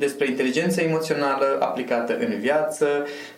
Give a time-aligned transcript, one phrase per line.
[0.00, 2.86] despre inteligența emoțională aplicată în viață,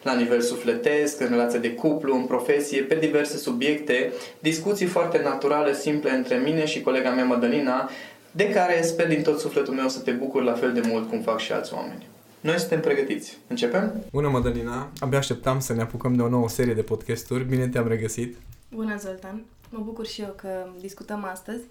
[0.03, 5.75] la nivel sufletesc, în relație de cuplu, în profesie, pe diverse subiecte, discuții foarte naturale,
[5.75, 7.91] simple între mine și colega mea Madalina,
[8.31, 11.21] de care sper din tot sufletul meu să te bucur la fel de mult cum
[11.21, 12.07] fac și alți oameni.
[12.41, 13.39] Noi suntem pregătiți.
[13.47, 14.05] Începem?
[14.11, 14.91] Bună, Madalina!
[14.99, 17.45] Abia așteptam să ne apucăm de o nouă serie de podcasturi.
[17.45, 18.37] Bine te-am regăsit!
[18.75, 19.43] Bună, Zoltan!
[19.71, 20.49] Mă bucur și eu că
[20.81, 21.63] discutăm astăzi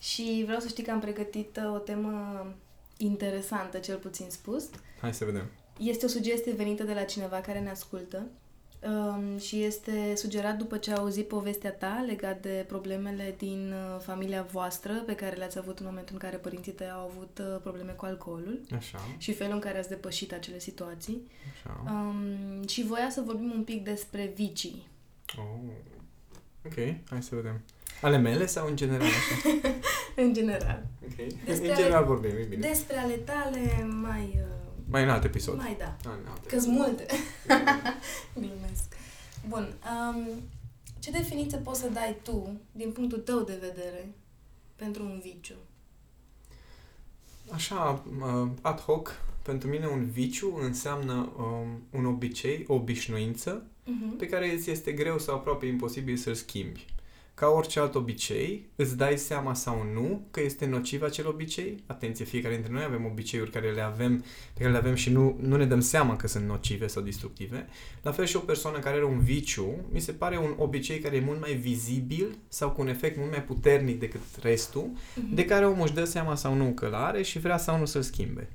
[0.00, 2.46] și vreau să știi că am pregătit uh, o temă
[3.00, 4.68] interesantă, cel puțin spus.
[5.00, 5.46] Hai să vedem.
[5.78, 8.26] Este o sugestie venită de la cineva care ne ascultă
[8.82, 14.00] um, și este sugerat după ce a auzit povestea ta legat de problemele din uh,
[14.00, 17.60] familia voastră pe care le-ați avut în momentul în care părinții tăi au avut uh,
[17.62, 18.98] probleme cu alcoolul Așa.
[19.18, 21.22] și felul în care ați depășit acele situații.
[21.52, 21.82] Așa.
[21.92, 24.88] Um, și voia să vorbim un pic despre vicii.
[25.38, 25.70] Oh.
[26.66, 26.74] Ok,
[27.08, 27.60] hai să vedem.
[28.02, 29.48] Ale mele sau în general așa?
[30.22, 30.86] în general.
[31.04, 31.44] Ok.
[31.44, 32.68] Despre în general vorbim, e bine.
[32.68, 34.38] Despre ale tale mai...
[34.38, 35.56] Uh, mai în alt episod.
[35.56, 35.96] Mai da.
[36.10, 37.06] Ah, în alt Că multe.
[38.34, 38.96] Glumesc.
[39.48, 39.74] Bun.
[39.90, 40.42] Um,
[40.98, 44.14] ce definiție poți să dai tu, din punctul tău de vedere,
[44.76, 45.54] pentru un viciu?
[47.50, 54.18] Așa, uh, ad hoc, pentru mine un viciu înseamnă um, un obicei, o obișnuință, uh-huh.
[54.18, 56.86] pe care îți este greu sau aproape imposibil să-l schimbi
[57.40, 61.82] ca orice alt obicei, îți dai seama sau nu că este nociv acel obicei.
[61.86, 64.24] Atenție, fiecare dintre noi avem obiceiuri care le avem,
[64.54, 67.68] pe care le avem și nu, nu ne dăm seama că sunt nocive sau destructive.
[68.02, 71.16] La fel și o persoană care are un viciu, mi se pare un obicei care
[71.16, 75.34] e mult mai vizibil sau cu un efect mult mai puternic decât restul, uh-huh.
[75.34, 78.02] de care omul își dă seama sau nu că l-are și vrea sau nu să-l
[78.02, 78.48] schimbe.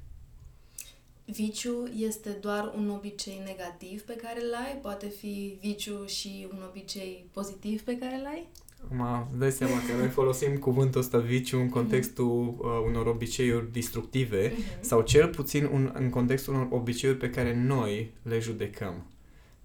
[1.26, 4.80] Viciu este doar un obicei negativ pe care îl ai?
[4.82, 8.48] Poate fi viciu și un obicei pozitiv pe care îl ai?
[8.84, 14.52] Acum, dai seama că noi folosim cuvântul ăsta viciu în contextul uh, unor obiceiuri destructive
[14.52, 14.80] uh-huh.
[14.82, 19.06] sau cel puțin un, în contextul unor obiceiuri pe care noi le judecăm.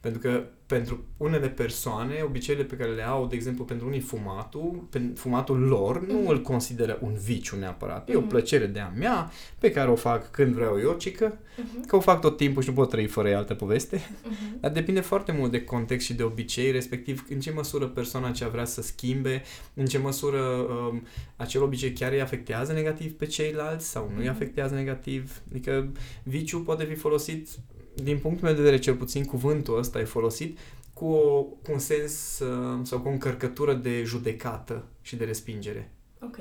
[0.00, 4.88] Pentru că pentru unele persoane, obiceiurile pe care le au, de exemplu, pentru unii fumatul,
[5.14, 6.28] fumatul lor, nu mm-hmm.
[6.28, 8.04] îl consideră un viciu neapărat.
[8.04, 8.12] Mm-hmm.
[8.12, 8.28] E o mhm.
[8.28, 11.86] plăcere de a mea, pe care o fac când vreau eu, cică, mm-hmm.
[11.86, 13.98] că o fac tot timpul și nu pot trăi fără ea altă poveste.
[13.98, 14.60] Mm-hmm.
[14.60, 18.48] Dar depinde foarte mult de context și de obicei, respectiv în ce măsură persoana aceea
[18.48, 19.42] vrea să schimbe,
[19.74, 21.06] în ce măsură um,
[21.36, 24.18] acel obicei chiar îi afectează negativ pe ceilalți sau nu mm-hmm.
[24.18, 24.34] îi mhm.
[24.34, 25.42] afectează negativ.
[25.50, 25.88] Adică
[26.22, 27.48] viciu poate fi folosit
[27.94, 30.58] din punctul meu de vedere, cel puțin cuvântul ăsta e folosit
[30.92, 35.90] cu, o, cu un sens uh, sau cu o încărcătură de judecată și de respingere.
[36.22, 36.38] Ok.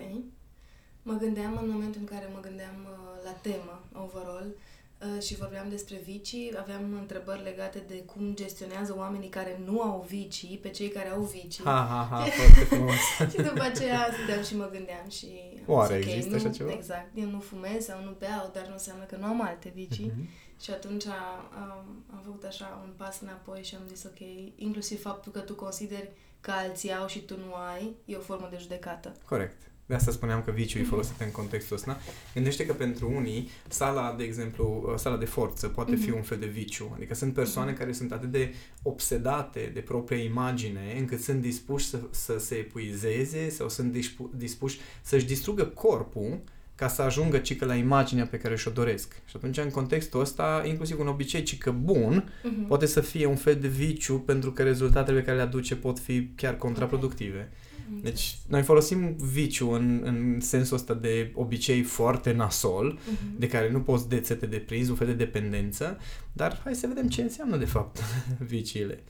[1.02, 5.70] Mă gândeam în momentul în care mă gândeam uh, la temă, overall, uh, și vorbeam
[5.70, 10.90] despre vicii, aveam întrebări legate de cum gestionează oamenii care nu au vicii pe cei
[10.90, 11.64] care au vicii.
[11.64, 12.96] Ha, ha, ha, foarte frumos.
[13.32, 15.28] și după aceea stăteam și mă gândeam și...
[15.66, 16.72] Oare zis, există okay, așa ceva?
[16.72, 17.10] Exact.
[17.14, 20.12] Eu nu fumez sau nu beau, dar nu înseamnă că nu am alte vicii.
[20.12, 20.48] Uh-huh.
[20.62, 24.20] Și atunci am, am făcut așa un pas înapoi și am zis ok,
[24.56, 26.12] inclusiv faptul că tu consideri
[26.42, 29.16] că alții au și tu nu ai, e o formă de judecată.
[29.26, 29.70] Corect.
[29.90, 32.00] De asta spuneam că viciul e folosit în contextul ăsta.
[32.34, 36.18] Gândește că pentru unii, sala, de exemplu, sala de forță poate fi mhm.
[36.18, 36.92] un fel de viciu.
[36.96, 38.54] Adică sunt persoane care sunt atât de
[38.84, 43.98] obsedate de propria imagine încât sunt dispuși să, să se epuizeze sau sunt
[44.32, 46.42] dispuși să-și distrugă corpul
[46.80, 49.14] ca să ajungă cică la imaginea pe care și-o doresc.
[49.26, 52.68] Și atunci, în contextul ăsta, inclusiv un obicei cică bun, uh-huh.
[52.68, 56.00] poate să fie un fel de viciu pentru că rezultatele pe care le aduce pot
[56.00, 57.52] fi chiar contraproductive.
[57.88, 58.02] Okay.
[58.02, 63.38] Deci, noi folosim viciu în, în sensul ăsta de obicei foarte nasol, uh-huh.
[63.38, 65.98] de care nu poți dețete de prins, un fel de dependență,
[66.34, 68.00] dar hai să vedem ce înseamnă, de fapt,
[68.54, 69.04] viciile.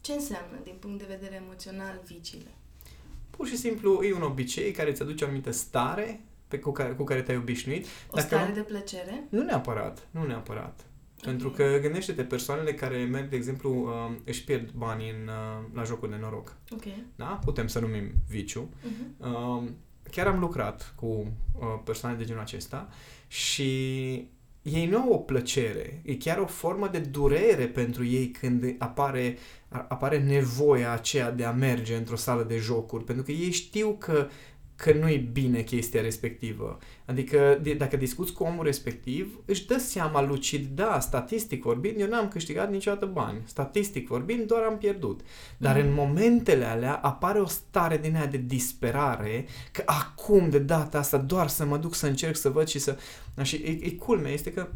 [0.00, 2.54] Ce înseamnă, din punct de vedere emoțional, viciile?
[3.30, 6.92] Pur și simplu, e un obicei care îți aduce o anumită stare pe cu care,
[6.92, 7.84] cu care te-ai obișnuit.
[7.84, 9.24] O Dacă stare nu, de plăcere?
[9.28, 10.86] Nu neapărat, nu neapărat.
[11.22, 15.82] Pentru că gândește-te, persoanele care merg, de exemplu, uh, își pierd banii în, uh, la
[15.82, 16.56] jocuri de noroc.
[16.70, 16.84] Ok.
[17.16, 17.40] Da?
[17.44, 18.68] Putem să numim viciu.
[18.68, 19.26] Uh-huh.
[19.26, 19.62] Uh,
[20.10, 22.88] chiar am lucrat cu uh, persoane de genul acesta
[23.26, 23.72] și
[24.62, 29.38] ei nu au o plăcere, e chiar o formă de durere pentru ei când apare,
[29.68, 34.28] apare nevoia aceea de a merge într-o sală de jocuri, pentru că ei știu că
[34.76, 36.78] că nu e bine chestia respectivă.
[37.04, 42.08] Adică de, dacă discuți cu omul respectiv, își dă seama lucid, da, statistic vorbind, eu
[42.08, 43.42] n-am câștigat niciodată bani.
[43.44, 45.20] Statistic vorbind, doar am pierdut.
[45.56, 45.86] Dar mm.
[45.86, 51.18] în momentele alea apare o stare din aia de disperare, că acum, de data asta,
[51.18, 52.98] doar să mă duc să încerc să văd și să...
[53.42, 54.68] Și e, e culmea este că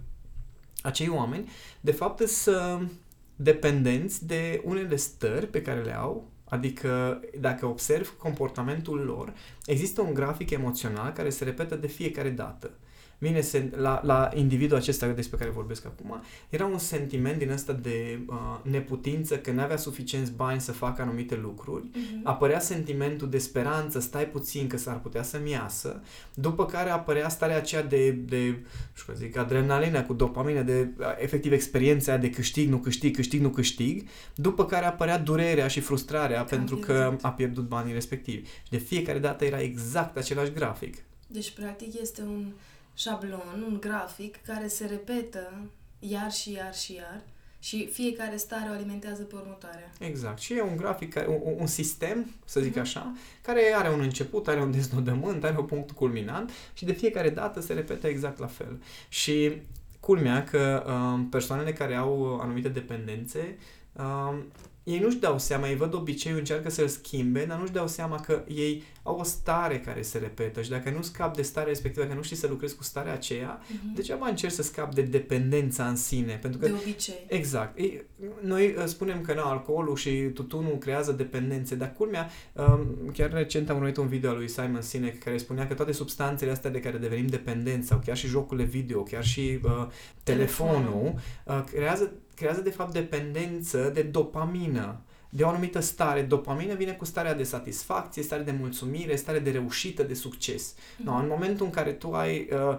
[0.82, 2.90] acei oameni, de fapt, sunt
[3.36, 9.32] dependenți de unele stări pe care le au Adică, dacă observ comportamentul lor,
[9.66, 12.70] există un grafic emoțional care se repetă de fiecare dată
[13.18, 17.72] vine sen- la, la individul acesta despre care vorbesc acum, era un sentiment din ăsta
[17.72, 22.22] de uh, neputință, că nu avea suficienți bani să facă anumite lucruri, uh-huh.
[22.22, 26.02] apărea sentimentul de speranță, stai puțin că s-ar putea să-mi iasă,
[26.34, 28.58] după care apărea starea aceea de, de
[28.94, 33.50] știu zic, adrenalină cu dopamină, de uh, efectiv experiența de câștig, nu câștig, câștig, nu
[33.50, 38.46] câștig, după care apărea durerea și frustrarea că pentru că a pierdut banii respectivi.
[38.46, 40.96] Și de fiecare dată era exact același grafic.
[41.26, 42.52] Deci, practic, este un
[42.98, 45.52] șablon, un grafic care se repetă
[45.98, 47.22] iar și iar și iar
[47.60, 49.92] și fiecare stare o alimentează pe următoarea.
[49.98, 50.38] Exact.
[50.38, 52.80] Și e un grafic, un, un sistem, să zic mhm.
[52.80, 53.12] așa,
[53.42, 57.60] care are un început, are un deznodământ, are un punct culminant și de fiecare dată
[57.60, 58.82] se repetă exact la fel.
[59.08, 59.52] Și
[60.00, 63.58] culmea că um, persoanele care au anumite dependențe
[63.92, 64.44] um,
[64.88, 68.44] ei nu-și dau seama, ei văd obiceiul, încearcă să-l schimbe, dar nu-și dau seama că
[68.48, 72.16] ei au o stare care se repetă și dacă nu scap de starea respectivă, dacă
[72.16, 73.94] nu știi să lucrezi cu starea aceea, uh-huh.
[73.94, 76.38] degeaba încerci să scap de dependența în sine.
[76.42, 77.24] Pentru că, de obicei.
[77.26, 77.78] Exact.
[77.78, 78.02] Ei,
[78.40, 83.68] noi uh, spunem că nu, alcoolul și tutunul creează dependențe, dar culmea, um, chiar recent
[83.68, 86.80] am urmărit un video al lui Simon Sinek care spunea că toate substanțele astea de
[86.80, 89.86] care devenim dependenți, sau chiar și jocurile video, chiar și uh,
[90.22, 91.14] telefonul,
[91.44, 96.22] uh, creează creează de fapt dependență de dopamină, de o anumită stare.
[96.22, 100.72] Dopamină vine cu starea de satisfacție, stare de mulțumire, stare de reușită, de succes.
[100.72, 101.04] Mm-hmm.
[101.04, 102.78] No, în momentul în care tu ai, uh,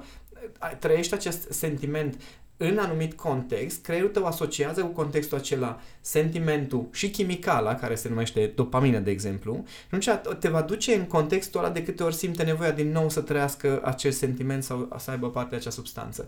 [0.79, 2.21] trăiești acest sentiment
[2.61, 8.51] în anumit context, creierul tău asociază cu contextul acela sentimentul și chimicala, care se numește
[8.55, 9.63] dopamină, de exemplu,
[9.99, 13.09] și atunci te va duce în contextul ăla de câte ori simte nevoia din nou
[13.09, 16.27] să trăiască acel sentiment sau să aibă parte de acea substanță.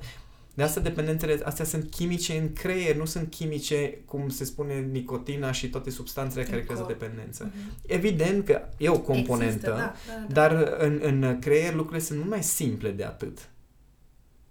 [0.53, 5.51] De asta dependențele astea sunt chimice în creier, nu sunt chimice, cum se spune, nicotina
[5.51, 7.49] și toate substanțele care creează dependență.
[7.49, 7.85] Mm-hmm.
[7.85, 10.33] Evident că e o componentă, Există, da, da, da.
[10.33, 13.49] dar în, în creier lucrurile sunt mult mai simple de atât.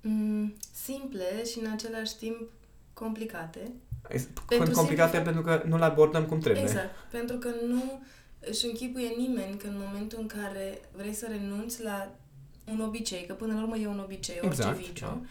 [0.00, 2.36] Mm, simple și în același timp
[2.92, 3.72] complicate.
[4.48, 5.32] Pentru complicate simplu...
[5.32, 6.62] pentru că nu le abordăm cum trebuie.
[6.62, 8.02] Exact, pentru că nu
[8.40, 12.14] își închipuie nimeni că în momentul în care vrei să renunți la
[12.70, 15.26] un obicei, că până la urmă e un obicei, orice exact, viciu, da Uh,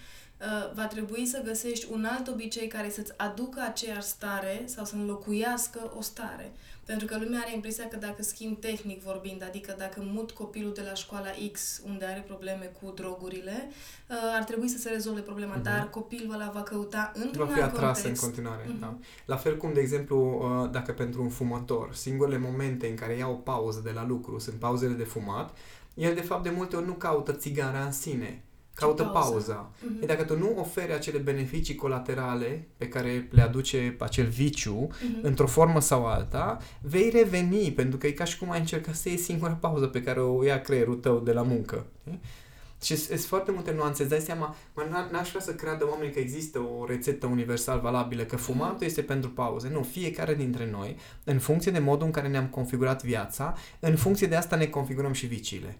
[0.74, 5.92] va trebui să găsești un alt obicei care să-ți aducă aceeași stare sau să înlocuiască
[5.98, 6.52] o stare.
[6.90, 10.82] Pentru că lumea are impresia că dacă schimb tehnic vorbind, adică dacă mut copilul de
[10.88, 13.68] la școala X, unde are probleme cu drogurile,
[14.10, 15.64] uh, ar trebui să se rezolve problema, uh-huh.
[15.64, 18.24] dar copilul ăla va căuta într-un Va fi atras context.
[18.24, 18.80] în continuare, uh-huh.
[18.80, 18.98] da.
[19.26, 20.18] La fel cum, de exemplu,
[20.64, 24.40] uh, dacă pentru un fumător, singurele momente în care ia o pauză de la lucru
[24.40, 25.58] sunt pauzele de fumat,
[25.94, 28.44] el de fapt de multe ori nu caută țigara în sine,
[28.80, 29.30] caută pauza.
[29.30, 29.71] pauza.
[29.71, 30.04] Uh-huh.
[30.04, 35.21] E dacă tu nu oferi acele beneficii colaterale pe care le aduce acel viciu, uh-huh.
[35.21, 39.09] într-o formă sau alta, vei reveni, pentru că e ca și cum ai încercat să
[39.09, 41.86] iei singura pauză pe care o ia creierul tău de la muncă.
[42.81, 44.02] Și sunt foarte multe nuanțe.
[44.02, 48.24] Îți dai seama, mă, n-aș vrea să creadă oamenii că există o rețetă universal valabilă,
[48.24, 48.86] că fumatul mhm.
[48.86, 49.69] este pentru pauze.
[49.69, 54.28] Nu, fiecare dintre noi, în funcție de modul în care ne-am configurat viața, în funcție
[54.28, 55.78] de asta ne configurăm și viciile.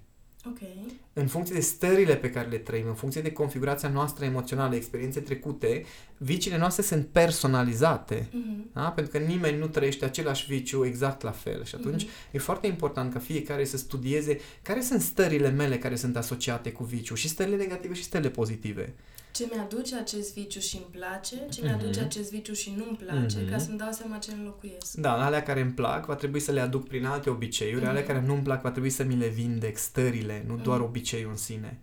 [0.50, 0.98] Okay.
[1.14, 5.20] În funcție de stările pe care le trăim, în funcție de configurația noastră emoțională, experiențe
[5.20, 5.86] trecute,
[6.18, 8.22] viciile noastre sunt personalizate.
[8.22, 8.74] Uh-huh.
[8.74, 8.90] Da?
[8.90, 11.64] Pentru că nimeni nu trăiește același viciu exact la fel.
[11.64, 12.32] Și atunci uh-huh.
[12.32, 16.84] e foarte important ca fiecare să studieze care sunt stările mele care sunt asociate cu
[16.84, 18.94] viciu și stările negative și stările pozitive
[19.32, 21.64] ce mi-aduce acest viciu și îmi place, ce mm-hmm.
[21.64, 23.50] mi-aduce acest viciu și nu-mi place, mm-hmm.
[23.50, 24.94] ca să-mi dau seama ce înlocuiesc.
[24.94, 27.90] Da, alea care îmi plac va trebui să le aduc prin alte obiceiuri, mm-hmm.
[27.90, 30.64] alea care nu-mi plac va trebui să mi le vindec stările, nu mm-hmm.
[30.64, 31.80] doar obiceiul în sine.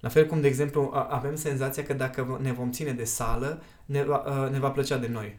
[0.00, 4.02] La fel cum, de exemplu, avem senzația că dacă ne vom ține de sală, ne
[4.02, 5.38] va, ne va plăcea de noi.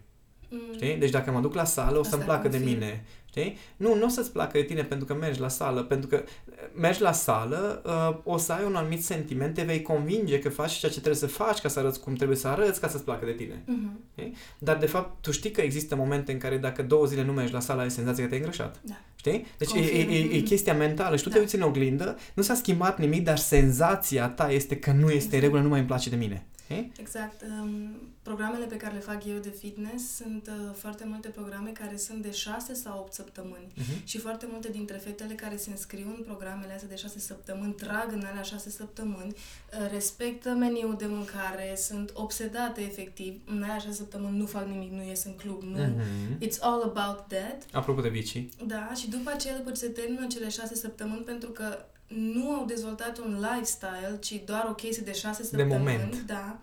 [0.50, 0.73] Mm.
[0.73, 0.95] Știi?
[0.95, 3.05] Deci dacă mă duc la sală, o să-mi placă de mine.
[3.31, 3.57] Știi?
[3.77, 6.53] Nu, nu o să-ți placă de tine pentru că mergi la sală, pentru că uh,
[6.75, 10.71] mergi la sală, uh, o să ai un anumit sentiment, te vei convinge că faci
[10.71, 13.25] ceea ce trebuie să faci ca să arăți cum trebuie să arăți, ca să-ți placă
[13.25, 13.63] de tine.
[13.63, 14.00] Uh-huh.
[14.17, 14.35] Știi?
[14.57, 17.53] Dar, de fapt, tu știi că există momente în care dacă două zile nu mergi
[17.53, 18.79] la sală, ai senzația că te-ai îngrășat.
[18.81, 18.93] Da.
[19.15, 19.45] Știi?
[19.57, 20.09] Deci e, e, Confirm.
[20.11, 21.35] e, e chestia mentală și tu Da.
[21.35, 25.09] te uiți în oglindă, nu s-a schimbat nimic, dar senzația ta este că nu este
[25.09, 25.41] în Exact.
[25.41, 26.45] regulă, nu mai îmi place de mine.
[26.72, 26.92] Știi?
[27.00, 27.42] Exact.
[27.42, 31.98] Um, programele pe care le fac eu de fitness sunt uh, foarte multe programe care
[31.98, 33.68] sunt de 6 sau 8 săptămâni.
[33.68, 34.04] Uh-huh.
[34.04, 38.12] Și foarte multe dintre fetele care se înscriu în programele astea de 6 săptămâni, trag
[38.12, 43.94] în alea 6 săptămâni, uh, respectă meniul de mâncare, sunt obsedate efectiv, în alea 6
[43.94, 45.84] săptămâni nu fac nimic, nu ies în club, nu.
[45.84, 46.48] Mhm.
[46.48, 47.66] It's all about that.
[47.72, 51.50] Apropo de vicii, Da, și după aceea, după ce se termină cele 6 săptămâni, pentru
[51.50, 56.15] că nu au dezvoltat un lifestyle, ci doar o chestie de 6 săptămâni, moment.
[56.25, 56.60] da,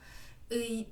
[0.49, 0.87] îi,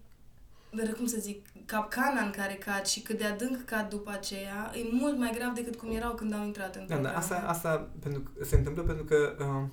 [0.96, 4.78] cum să zic, capcana în care cad și cât de adânc cad după aceea, e
[4.90, 7.12] mult mai grav decât cum erau când au intrat în Da, program.
[7.12, 9.68] da, asta, asta pentru, că- se întâmplă pentru că uh,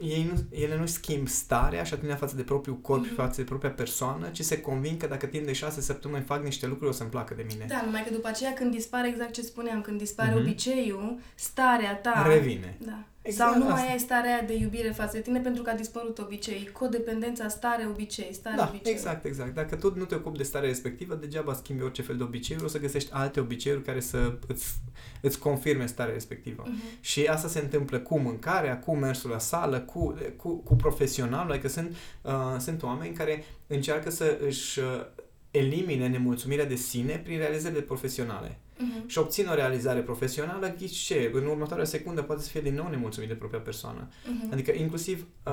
[0.00, 3.20] ei nu, ele nu schimb starea și atitudinea față de propriul corp și Mhm.
[3.20, 6.66] față de propria persoană, ci se convin că dacă timp de șase săptămâni fac niște
[6.66, 7.64] lucruri, o să-mi placă de mine.
[7.68, 10.38] Da, numai că după aceea când dispare exact ce spuneam, când dispare Mhm.
[10.40, 12.24] obiceiul, starea ta...
[12.28, 12.76] Revine.
[12.84, 13.04] Da.
[13.26, 13.80] Exact Sau nu asta.
[13.80, 16.68] mai ai starea aia de iubire față de tine pentru că a dispărut obicei.
[16.72, 18.92] Codependența, stare, obicei, stare, Da, obicei.
[18.92, 19.54] exact, exact.
[19.54, 22.68] Dacă tu nu te ocupi de starea respectivă, degeaba schimbi orice fel de obiceiuri, o
[22.68, 24.74] să găsești alte obiceiuri care să îți,
[25.20, 26.62] îți confirme starea respectivă.
[26.66, 26.80] Mhm.
[27.00, 31.68] Și asta se întâmplă cu mâncarea, cu mersul la sală, cu, cu, cu profesionalul, adică
[31.68, 35.06] sunt, uh, sunt oameni care încearcă să își uh,
[35.56, 38.58] elimine nemulțumirea de sine prin realizările profesionale.
[38.78, 39.08] Mhm.
[39.08, 42.88] Și obțin o realizare profesională, ghici ce, în următoarea secundă poate să fie din nou
[42.90, 44.08] nemulțumit de propria persoană.
[44.26, 44.52] Mhm.
[44.52, 45.52] Adică inclusiv uh,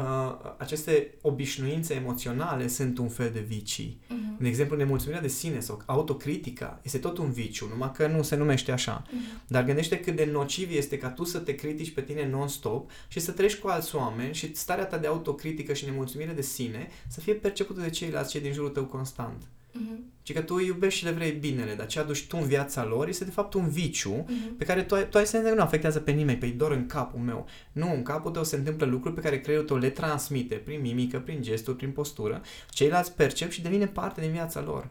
[0.57, 3.99] aceste obișnuințe emoționale sunt un fel de vicii.
[4.07, 4.37] Mhm.
[4.41, 8.35] De exemplu, nemulțumirea de sine sau autocritica este tot un viciu, numai că nu se
[8.35, 9.03] numește așa.
[9.09, 9.41] Mhm.
[9.47, 13.19] Dar gândește cât de nociv este ca tu să te critici pe tine non-stop și
[13.19, 17.19] să treci cu alți oameni și starea ta de autocritică și nemulțumire de sine să
[17.19, 19.43] fie percepută de ceilalți, cei din jurul tău constant.
[19.73, 20.03] Mhm.
[20.23, 22.85] Și că tu îi iubești și le vrei binele, dar ce aduci tu în viața
[22.85, 24.55] lor este de fapt un viciu Mhm.
[24.57, 26.85] pe care tu ai, tu ai senzația că nu afectează pe nimeni, pe doar în
[26.85, 27.45] capul meu.
[27.71, 31.19] Nu, în capul tău se întâmplă lucruri pe care creierul tău le transmite prin mimică,
[31.19, 32.41] prin gesturi, prin postură.
[32.69, 34.87] Ceilalți percep și devine parte din viața lor.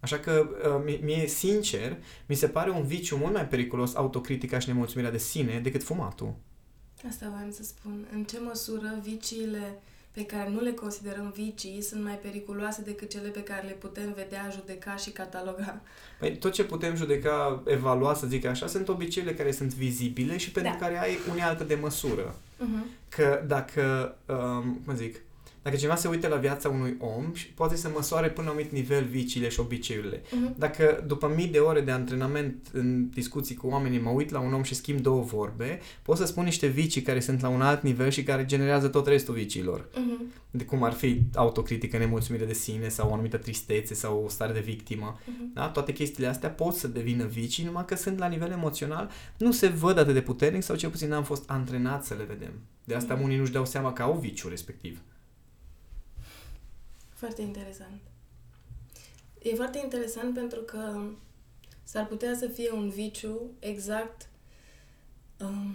[0.00, 1.96] Așa că, uh, mie- mie, sincer,
[2.26, 6.34] mi se pare un viciu mult mai periculos autocritica și nemulțumirea de sine decât fumatul.
[7.08, 8.06] Asta voiam să spun.
[8.12, 9.78] În ce măsură viciile
[10.18, 14.12] pe care nu le considerăm vicii sunt mai periculoase decât cele pe care le putem
[14.16, 15.80] vedea, judeca și cataloga.
[16.18, 20.50] Păi tot ce putem judeca, evalua, să zic așa, sunt obiceiurile care sunt vizibile și
[20.50, 20.78] pentru Da.
[20.86, 22.34] care ai unealtă de măsură.
[22.34, 23.08] Uh-huh.
[23.08, 25.16] Că dacă, um, cum zic,
[25.62, 28.58] dacă cineva se uită la viața unui om și poate să măsoare până la un
[28.58, 30.20] anumit nivel viciile și obiceiurile.
[30.20, 30.56] Uh-huh.
[30.56, 34.52] Dacă după mii de ore de antrenament în discuții cu oamenii mă uit la un
[34.54, 37.82] om și schimb două vorbe, pot să spun niște vicii care sunt la un alt
[37.82, 39.88] nivel și care generează tot restul viciilor.
[39.88, 40.36] Uh-huh.
[40.50, 44.52] De cum ar fi autocritică, nemulțumire de sine sau o anumită tristețe sau o stare
[44.52, 45.18] de victimă.
[45.20, 45.54] Uh-huh.
[45.54, 45.68] Da?
[45.68, 49.66] Toate chestiile astea pot să devină vicii, numai că sunt la nivel emoțional, nu se
[49.68, 52.52] văd atât de puternic sau cel puțin n-am fost antrenați să le vedem.
[52.84, 53.22] De asta Mhm.
[53.22, 55.00] unii nu-și dau seama că au viciul respectiv.
[57.18, 58.00] Foarte interesant.
[59.42, 61.00] E foarte interesant pentru că
[61.82, 64.28] s-ar putea să fie un viciu exact
[65.40, 65.74] um,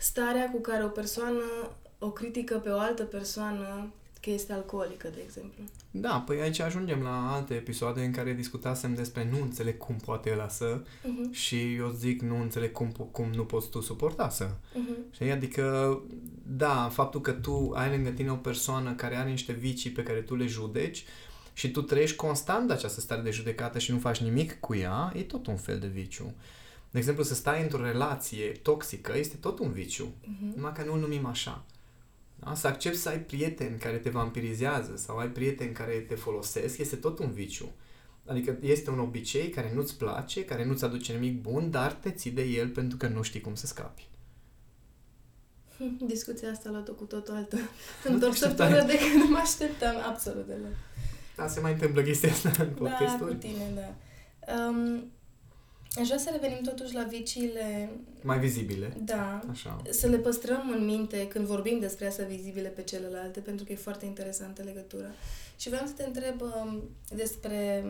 [0.00, 3.92] starea cu care o persoană o critică pe o altă persoană
[4.22, 5.62] că este alcoolică, de exemplu.
[5.90, 10.30] Da, păi aici ajungem la alte episoade în care discutasem despre nu înțeleg cum poate
[10.32, 11.30] ăla să Uh-huh.
[11.30, 14.48] și eu zic nu înțeleg cum, po- cum nu poți tu suporta să.
[14.50, 15.12] Uh-huh.
[15.14, 15.30] Știi?
[15.30, 15.98] Adică,
[16.46, 20.18] da, faptul că tu ai lângă tine o persoană care are niște vicii pe care
[20.20, 21.04] tu le judeci
[21.52, 25.12] și tu trăiești constant de această stare de judecată și nu faci nimic cu ea,
[25.16, 26.34] e tot un fel de viciu.
[26.90, 30.54] De exemplu, să stai într-o relație toxică este tot un viciu, Uh-huh.
[30.54, 31.64] numai că nu-l numim așa.
[32.44, 32.54] Da?
[32.54, 36.96] Să accepti să ai prieteni care te vampirizează sau ai prieteni care te folosesc, este
[36.96, 37.72] tot un viciu.
[38.26, 42.30] Adică este un obicei care nu-ți place, care nu-ți aduce nimic bun, dar te ții
[42.30, 44.08] de el pentru că nu știi cum să scapi.
[46.12, 47.62] Discuția asta a luat-o cu totul altă Nu
[48.02, 48.86] te întorsătură așteptai.
[48.96, 50.72] decât nu mă așteptam absolut deloc.
[51.36, 53.34] Da, se mai întâmplă chestia asta în Da, cu podcasturi.
[53.36, 53.94] tine, da.
[54.54, 55.04] Um,
[56.00, 57.90] aș vrea să revenim totuși la viciile,
[58.22, 58.96] Mai vizibile.
[59.04, 59.82] da, Așa.
[59.90, 63.76] să le păstrăm în minte când vorbim despre astea vizibile pe celelalte, pentru că e
[63.76, 65.08] foarte interesantă legătura.
[65.56, 66.82] Și vreau să te întreb um,
[67.14, 67.84] despre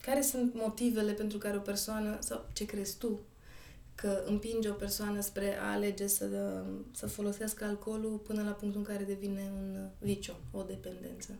[0.00, 3.20] care sunt motivele pentru care o persoană, sau ce crezi tu,
[3.94, 6.26] că împinge o persoană spre a alege să,
[6.94, 11.30] să folosească alcoolul până la punctul în care devine un viciu, o dependență.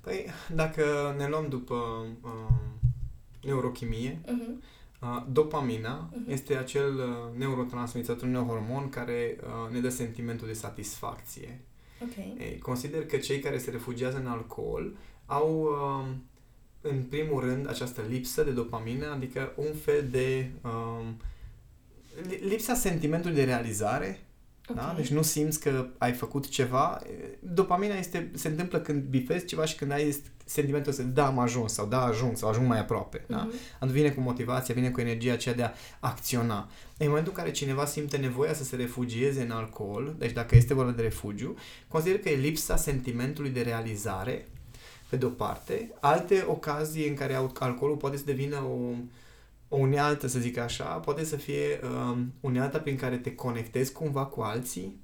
[0.00, 1.74] Păi, dacă ne luăm după
[2.22, 2.54] uh,
[3.44, 4.64] neurochimie, Uh-huh.
[5.00, 6.32] Uh, dopamina uh-huh.
[6.32, 11.60] este acel uh, neurotransmițător, neurohormon care uh, ne dă sentimentul de satisfacție.
[12.02, 12.16] Ok.
[12.38, 16.06] Ei, consider că cei care se refugiază în alcool au, uh,
[16.80, 21.06] în primul rând, această lipsă de dopamină, adică un fel de uh,
[22.40, 24.20] lipsa sentimentului de realizare
[24.70, 24.84] Okay.
[24.84, 24.94] Da?
[24.96, 27.02] Deci nu simți că ai făcut ceva.
[27.38, 31.72] Dopamina este, se întâmplă când bifezi ceva și când ai sentimentul ăsta, da, am ajuns
[31.72, 33.18] sau da, ajung sau ajung mai aproape.
[33.18, 33.26] Uh-huh.
[33.26, 33.36] Da?
[33.36, 33.54] Mhm.
[33.74, 36.68] Atunci vine cu motivația, vine cu energia aceea de a acționa.
[36.98, 40.74] În momentul în care cineva simte nevoia să se refugieze în alcool, deci dacă este
[40.74, 41.54] vorba de refugiu,
[41.88, 44.46] consider că e lipsa sentimentului de realizare,
[45.08, 45.90] pe de-o parte.
[46.00, 48.92] Alte ocazii în care alcoolul poate să devină o,
[49.72, 54.24] o unealtă, să zic așa, poate să fie um, unealta prin care te conectezi cumva
[54.26, 55.00] cu alții,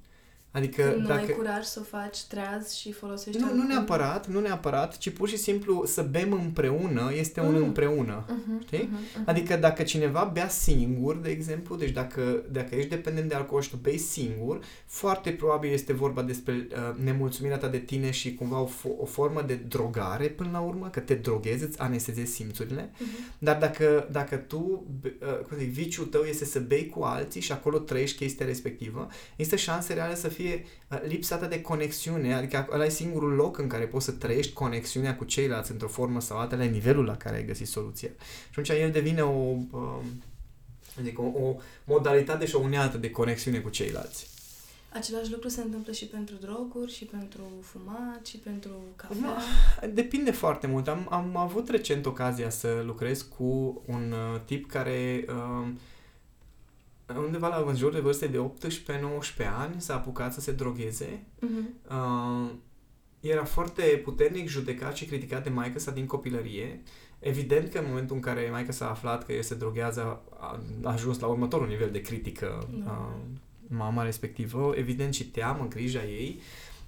[0.51, 1.19] Adică Când nu dacă...
[1.19, 5.29] ai curaj să o faci treaz și folosești Nu, nu neapărat, nu neapărat, ci pur
[5.29, 7.47] și simplu să bem împreună este mm.
[7.47, 8.25] un împreună.
[8.25, 8.79] Uh-huh, știi?
[8.79, 9.25] Uh-huh, uh-huh.
[9.25, 13.69] Adică dacă cineva bea singur, de exemplu, deci dacă, dacă ești dependent de alcool și
[13.69, 18.59] tu bei singur, foarte probabil este vorba despre uh, nemulțumirea ta de tine și cumva
[18.59, 22.89] o, o formă de drogare până la urmă, că te droghezi, îți anestezezi simțurile.
[22.93, 23.37] Uh-huh.
[23.39, 27.51] Dar dacă, dacă tu, uh, cum zic, viciul tău este să bei cu alții și
[27.51, 32.33] acolo trăiești chestia respectivă, există șanse reale să fie fie uh, lipsa ta de conexiune,
[32.33, 36.21] adică ăla e singurul loc în care poți să trăiești conexiunea cu ceilalți într-o formă
[36.21, 38.09] sau alta, la nivelul la care ai găsit soluția.
[38.51, 39.37] Și atunci el devine o,
[39.71, 40.03] um,
[40.99, 44.27] adică o, o modalitate și o unealtă de conexiune cu ceilalți.
[44.93, 49.41] Același lucru se întâmplă și pentru droguri, și pentru fumat, și pentru cafea?
[49.93, 50.87] Depinde foarte mult.
[50.87, 55.67] Am, am avut recent ocazia să lucrez cu un uh, tip care uh,
[57.15, 61.23] undeva la în jur de vârste de 18-19 ani s-a apucat să se drogheze.
[61.37, 61.91] Uh-huh.
[61.91, 62.51] Uh,
[63.19, 66.81] era foarte puternic judecat și criticat de maică sa din copilărie.
[67.19, 70.91] Evident că în momentul în care maica s-a aflat că el se droghează, a, a
[70.91, 73.15] ajuns la următorul nivel de critică uh,
[73.67, 76.39] mama respectivă, evident și teamă, grija ei.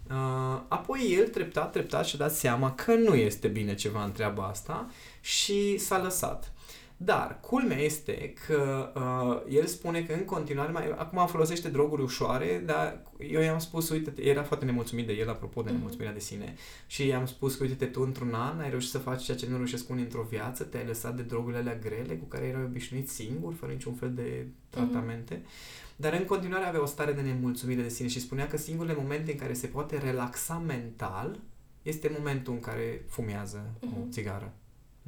[0.10, 4.44] Uh, apoi el treptat, treptat și-a dat seama că nu este bine ceva în treaba
[4.44, 4.90] asta
[5.22, 6.53] și s-a lăsat.
[7.01, 12.64] Dar, culmea este că uh, el spune că în continuare, mai, acum folosește droguri ușoare,
[12.66, 15.77] dar eu i-am spus, uite, era foarte nemulțumit de el, apropo de mhm.
[15.77, 16.55] nemulțumirea de sine,
[16.88, 19.55] și i-am spus că, uite, tu într-un an ai reușit să faci ceea ce nu
[19.55, 23.53] reușesc unii într-o viață, te-ai lăsat de drogurile alea grele cu care erai obișnuit singur,
[23.53, 25.96] fără niciun fel de tratamente, mm-hmm.
[25.96, 29.31] dar în continuare avea o stare de nemulțumire de sine și spunea că singurele momente
[29.31, 31.40] în care se poate relaxa mental
[31.81, 33.96] este momentul în care fumează mm-hmm.
[33.96, 34.12] o mhm.
[34.12, 34.53] țigară.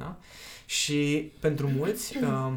[0.01, 0.19] Da?
[0.65, 2.53] Și pentru mulți uh,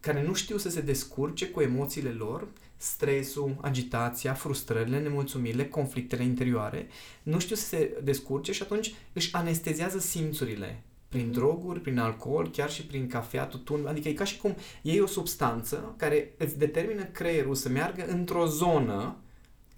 [0.00, 6.88] care nu știu să se descurce cu emoțiile lor, stresul, agitația, frustrările, nemulțumirile, conflictele interioare,
[7.22, 11.32] nu știu să se descurce și atunci își anestezează simțurile prin mhm.
[11.32, 15.06] droguri, prin alcool, chiar și prin cafea, tutun, adică e ca și cum iei o
[15.06, 19.16] substanță care îți determină creierul să meargă într-o zonă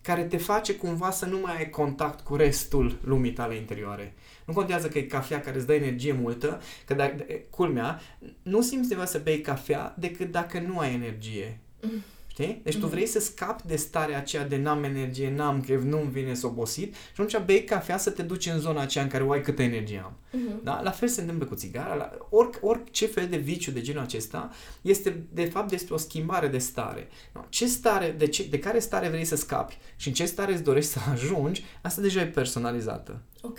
[0.02, 4.14] care te face cumva să nu mai ai contact cu restul lumii tale interioare.
[4.44, 8.00] Nu contează că e cafea care îți dă energie multă, că dacă, culmea,
[8.42, 11.58] nu simți nevoia să bei cafea decât dacă nu ai energie.
[11.80, 11.90] Mm.
[12.33, 12.61] Știi?
[12.62, 12.81] Deci mm-hmm.
[12.81, 16.47] tu vrei să scapi de starea aceea de n-am energie, n-am chef, nu-mi vine să
[16.47, 19.42] obosit și atunci bei cafea să te duci în zona aceea în care o ai
[19.42, 20.12] câtă energie am.
[20.12, 20.62] Mm-hmm.
[20.62, 20.81] Da?
[20.83, 24.51] La fel se întâmplă cu țigara, la oric, orice fel de viciu de genul acesta
[24.83, 27.09] este de fapt despre o schimbare de stare.
[27.35, 30.53] No, ce stare, de, ce, de care stare vrei să scapi și în ce stare
[30.53, 33.23] îți dorești să ajungi, asta deja e personalizată.
[33.40, 33.59] Ok.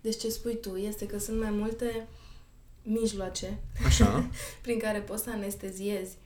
[0.00, 2.06] Deci ce spui tu este că sunt mai multe
[2.82, 4.30] mijloace Așa.
[4.62, 6.16] prin care poți să anesteziezi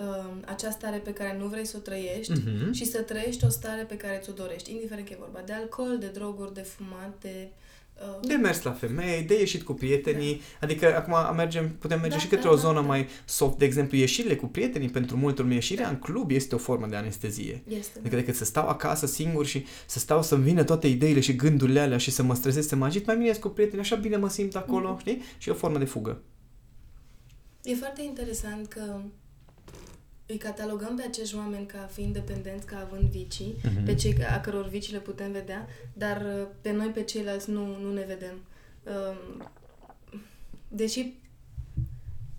[0.00, 2.70] uh, acea stare pe care nu vrei să o trăiești uh-huh.
[2.72, 5.98] și să trăiești o stare pe care ți-o dorești, indiferent că e vorba de alcool,
[5.98, 7.48] de droguri, de fumat, de...
[8.20, 8.28] Uh...
[8.28, 10.66] De mers la femei, de ieșit cu prietenii, da.
[10.66, 13.64] adică acum mergem, putem merge da, și către da, o zonă da, mai soft, de
[13.64, 17.62] exemplu ieșirile cu prietenii, pentru multă lume ieșirea în club este o formă de anestezie.
[17.68, 18.20] Este, adică da.
[18.20, 21.98] decât să stau acasă singur și să stau să-mi vină toate ideile și gândurile alea
[21.98, 24.56] și să mă stresez, să mă agit, mai bine cu prietenii, așa bine mă simt
[24.56, 25.00] acolo, mm-hmm.
[25.00, 25.22] știi?
[25.38, 26.22] Și e o formă de fugă.
[27.62, 29.00] E foarte interesant că
[30.26, 33.84] îi catalogăm pe acești oameni ca fiind dependenți, ca având vicii, uh-huh.
[33.84, 37.78] pe cei a căror vicii le putem vedea, dar uh, pe noi, pe ceilalți, nu,
[37.80, 38.34] nu ne vedem.
[38.82, 39.50] Um,
[40.68, 41.12] deși,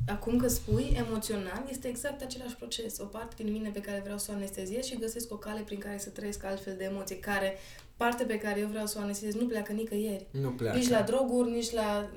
[0.07, 2.99] acum că spui, emoțional, este exact același proces.
[2.99, 5.79] O parte din mine pe care vreau să o anesteziez și găsesc o cale prin
[5.79, 7.57] care să trăiesc altfel de emoții, care,
[7.97, 10.25] parte pe care eu vreau să o anesteziez, nu pleacă nicăieri.
[10.31, 10.77] Nu pleacă.
[10.77, 12.09] Nici la droguri, nici la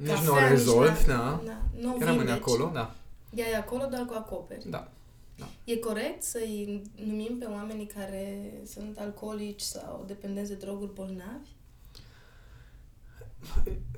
[0.00, 1.60] nici cafea, nu o rezolvi, nici la, da.
[1.80, 2.06] da.
[2.06, 2.94] Rămâne acolo, da.
[3.36, 4.68] Ea e acolo doar cu acoperi.
[4.70, 4.90] Da.
[5.38, 5.48] da.
[5.64, 11.48] E corect să-i numim pe oamenii care sunt alcoolici sau dependenți de droguri bolnavi?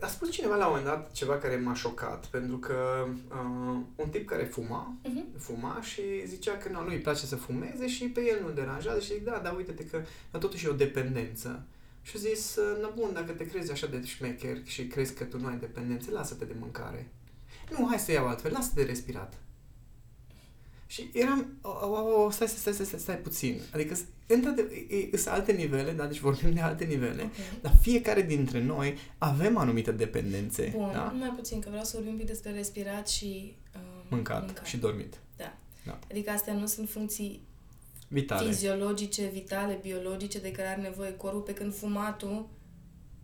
[0.01, 4.09] a spus cineva la un moment dat ceva care m-a șocat, pentru că uh, un
[4.11, 5.39] tip care fuma, Mhm.
[5.39, 9.13] fuma și zicea că nu, nu-i place să fumeze și pe el nu deranjează și
[9.13, 11.63] zic, da, dar uite-te că dar totuși e o dependență.
[12.03, 15.39] Și a zis, na bun, dacă te crezi așa de șmecher și crezi că tu
[15.41, 17.13] nu ai dependențe, lasă-te de mâncare.
[17.71, 19.35] Nu, hai să iau altfel, lasă-te de respirat.
[20.87, 23.61] Și eram, o, o, o, stai, stai, stai, stai, stai puțin.
[23.75, 26.07] Adică, într-adevăr, e- e- sunt alte nivele, da?
[26.07, 27.61] Deci vorbim de alte nivele, Ok.
[27.63, 31.03] dar fiecare dintre noi avem anumite dependențe, Bun, da?
[31.19, 35.19] mai puțin, că vreau să vorbim un pic despre respirat și uh, Mâncat, și dormit.
[36.11, 37.41] Adică astea nu sunt funcții
[38.09, 38.49] Vitale.
[38.49, 42.49] fiziologice, vitale, biologice de care are nevoie corpul, pe când fumatul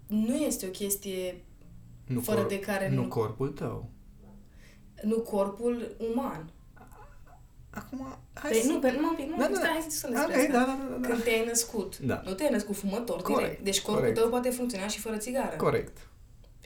[0.06, 1.42] nu este o chestie
[2.06, 3.90] Nu, fără de care nu nu- corpul tău.
[5.04, 6.48] Nu corpul uman.
[7.70, 8.72] Acum, hai Pe, să...
[8.72, 9.54] nu, pe, nu, un pic, nu, Da, da, da.
[9.54, 10.72] stai, hai să discutăm Ok, despre da, asta.
[10.82, 11.08] da, da, da.
[11.08, 12.22] Când te-ai născut, Da.
[12.24, 13.64] nu te-ai născut fumător Corect, direct.
[13.64, 14.18] Deci corpul corect.
[14.20, 15.56] tău poate funcționa și fără țigară.
[15.56, 15.96] Corect.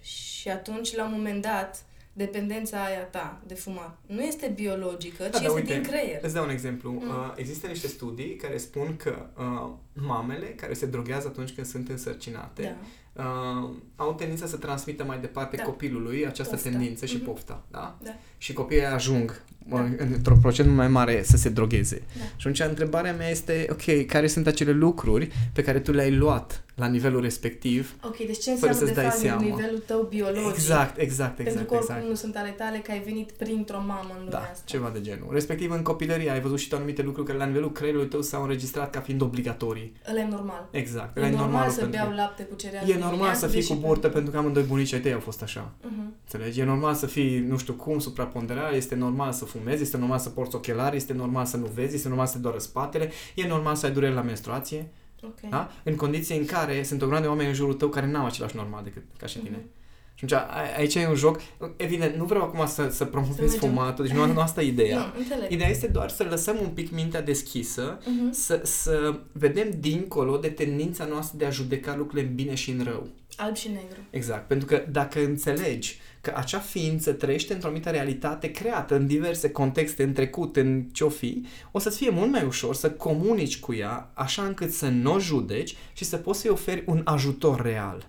[0.02, 5.30] Și atunci, la un moment dat, dependența aia ta de fumat nu este biologică, ci
[5.30, 6.20] Da, dar este uite, din creier.
[6.22, 6.90] Îți dau un exemplu.
[6.90, 7.08] Mm.
[7.08, 11.88] Uh, există niște studii care spun că uh, mamele care se droghează atunci când sunt
[11.88, 12.74] însărcinate Da.
[13.18, 15.62] Uh, au tendința să transmită mai departe Da.
[15.62, 16.68] copilului această Pofta.
[16.70, 17.24] tendință și Mhm.
[17.24, 17.64] pofta.
[17.70, 17.98] Da?
[18.02, 18.10] Da.
[18.38, 19.76] Și copiii ajung Da.
[19.76, 22.02] uh, într-un procent mai mare să se drogheze.
[22.18, 22.24] Da.
[22.24, 26.62] Și atunci întrebarea mea este, ok, care sunt acele lucruri pe care tu le-ai luat
[26.78, 27.94] la nivelul respectiv?
[28.04, 29.42] Ok, deci ce Fără înseamnă să-ți de dai fapt seama.
[29.42, 30.48] nivelul tău biologic?
[30.50, 32.08] Exact, exact, Pentru exact, corpul exact.
[32.08, 34.62] nu sunt ale tale, că ai venit printr-o mamă în lumea Da, asta.
[34.64, 35.28] ceva de genul.
[35.32, 38.42] Respectiv, în copilărie ai văzut și tu anumite lucruri care la nivelul creierului tău s-au
[38.42, 39.92] înregistrat ca fiind obligatorii.
[40.10, 40.68] Ăla e normal.
[40.70, 41.16] Exact.
[41.16, 42.20] E ăla normal, normalul să pentru beau tine.
[42.22, 44.96] lapte cu cereale E normal dimineața, să fii deși cu burtă pentru că amândoi bunicii
[44.96, 45.72] ai tăi au fost așa.
[45.82, 46.14] Mhm.
[46.22, 46.60] Înțelegi?
[46.60, 50.28] E normal să fii, nu știu cum, supraponderal, este normal să fumezi, este normal să
[50.28, 53.74] porți ochelari, este normal să nu vezi, este normal să te doară spatele, e normal
[53.74, 54.90] să ai dureri la menstruație,
[55.22, 55.50] Ok.
[55.50, 55.70] da?
[55.82, 58.56] În condiții în care sunt o grămadă de oameni în jurul tău care n-au același
[58.56, 59.56] normal decât ca și tine.
[59.56, 59.68] Mhm.
[60.14, 61.40] Și atunci, a- aici e un joc,
[61.76, 63.58] evident, nu vreau acum să, să promovez mergem.
[63.58, 64.98] fumatul, deci nu, nu asta e ideea.
[65.14, 65.50] Nu, înțeleg.
[65.50, 68.32] Ideea este doar să lăsăm un pic mintea deschisă, Mhm.
[68.32, 72.84] să, să vedem dincolo de tendința noastră de a judeca lucrurile în bine și în
[72.84, 73.08] rău.
[73.36, 74.00] Alb și negru.
[74.10, 79.50] Exact, pentru că dacă înțelegi că acea ființă trăiește într-o anumită realitate creată în diverse
[79.50, 83.74] contexte în trecut, în ce-o fi, o să-ți fie mult mai ușor să comunici cu
[83.74, 88.08] ea așa încât să nu o judeci și să poți să-i oferi un ajutor real.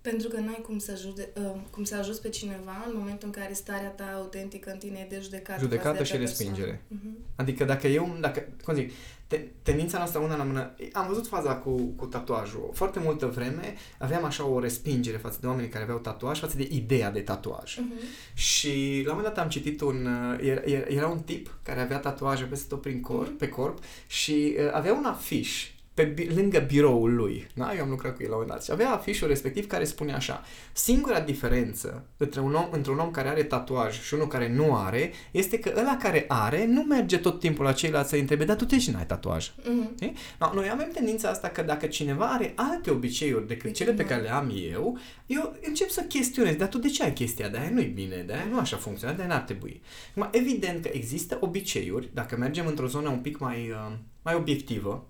[0.00, 3.40] Pentru că n-ai cum să, jude, uh, cum să ajuți pe cineva în momentul în
[3.42, 5.58] care starea ta autentică în tine e de judecat.
[5.58, 6.56] Judecată față de și altă persoană.
[6.56, 6.82] respingere.
[6.88, 7.16] Mhm.
[7.36, 8.92] Adică dacă eu, dacă, cum zic,
[9.28, 12.70] te, tendința noastră una la mână, am văzut faza cu, cu tatuajul.
[12.74, 16.68] Foarte multă vreme aveam așa o respingere față de oamenii care aveau tatuaj, față de
[16.70, 17.76] ideea de tatuaj.
[17.78, 17.92] Mhm.
[18.34, 20.06] Și la un moment dat am citit un...
[20.06, 23.78] uh, Era, era- era un tip care avea tatuaje peste tot prin corp, pe corp
[24.06, 27.46] și uh, avea un afiș pe, bi- lângă biroul lui.
[27.54, 27.74] Da?
[27.76, 28.64] Eu am lucrat cu el la un moment dat.
[28.64, 30.42] Și avea afișul respectiv care spune așa.
[30.72, 34.76] Singura diferență între un, om, între un om care are tatuaj și unul care nu
[34.76, 38.56] are este că ăla care are nu merge tot timpul la ceilalți să-i întrebe dar
[38.56, 39.50] tu de ce n-ai tatuaj?
[39.64, 39.90] Mhm.
[39.94, 40.12] Știi?
[40.40, 44.02] No, noi avem tendința asta că dacă cineva are alte obiceiuri decât Decât cele pe
[44.02, 44.10] noi.
[44.10, 47.58] care le am eu, eu încep să chestionez, dar tu de ce ai chestia de
[47.58, 47.70] aia?
[47.72, 49.82] Nu-i bine, de aia nu așa funcționează, de aia n-ar trebui.
[50.10, 55.06] Acum, evident că există obiceiuri, dacă mergem într-o zonă un pic mai, uh, mai obiectivă,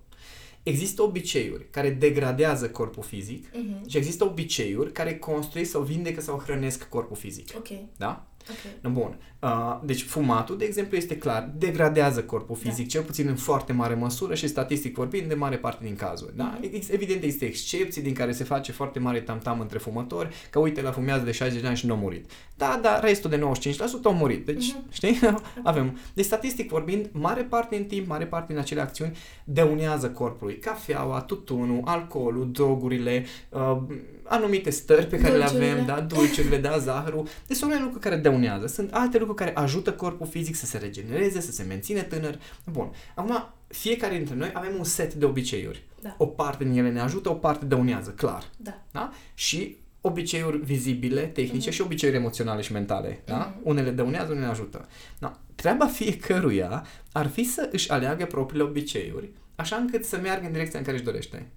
[0.63, 3.89] există obiceiuri care degradează corpul fizic Mhm.
[3.89, 7.49] și există obiceiuri care construiesc sau vindecă sau hrănesc corpul fizic.
[7.57, 7.67] Ok,
[7.97, 8.27] Da?
[8.49, 8.81] ok.
[8.81, 9.17] No, Bun.
[9.41, 12.69] Uh, deci fumatul, de exemplu, este clar, degradează corpul Da.
[12.69, 16.35] fizic, cel puțin în foarte mare măsură și statistic vorbind de mare parte din cazuri.
[16.35, 16.57] Da?
[16.61, 16.69] Mhm.
[16.75, 20.81] Ex- Evident, există excepții din care se face foarte mare tamtam între fumători, că uite,
[20.81, 22.29] la fumează de 60 de ani și nu a murit.
[22.57, 24.45] Da, dar restul de 95% au murit.
[24.45, 24.85] Deci, Mhm.
[24.91, 25.19] știi?
[25.63, 25.97] Avem.
[26.13, 30.57] Deci, statistic vorbind, mare parte din timp, mare parte din acele acțiuni dăunează corpului.
[30.57, 33.77] Cafeaua, tutunul, alcoolul, drogurile, uh,
[34.23, 35.71] anumite stări pe care le Dulciurile.
[35.71, 37.27] avem, da, dulciurile, da, zahărul.
[37.47, 38.67] Deci sunt unele lucruri care dăunează.
[38.67, 42.39] Sunt alte lucruri care ajută corpul fizic să se regenereze, să se menține tânăr.
[42.71, 42.91] Bun.
[43.15, 45.83] Acum, fiecare dintre noi avem un set de obiceiuri.
[46.01, 46.15] Da.
[46.17, 48.43] O parte din ele ne ajută, o parte dăunează, clar.
[48.57, 48.81] Da.
[48.91, 49.11] Da?
[49.33, 51.75] Și obiceiuri vizibile, tehnice Mhm.
[51.75, 53.21] și obiceiuri emoționale și mentale.
[53.25, 53.37] Da?
[53.37, 53.59] Mhm.
[53.63, 54.87] Unele dăunează, unele ajută.
[55.19, 55.39] Da.
[55.55, 60.79] Treaba fiecăruia ar fi să își aleagă propriile obiceiuri, așa încât să meargă în direcția
[60.79, 61.47] în care își dorește.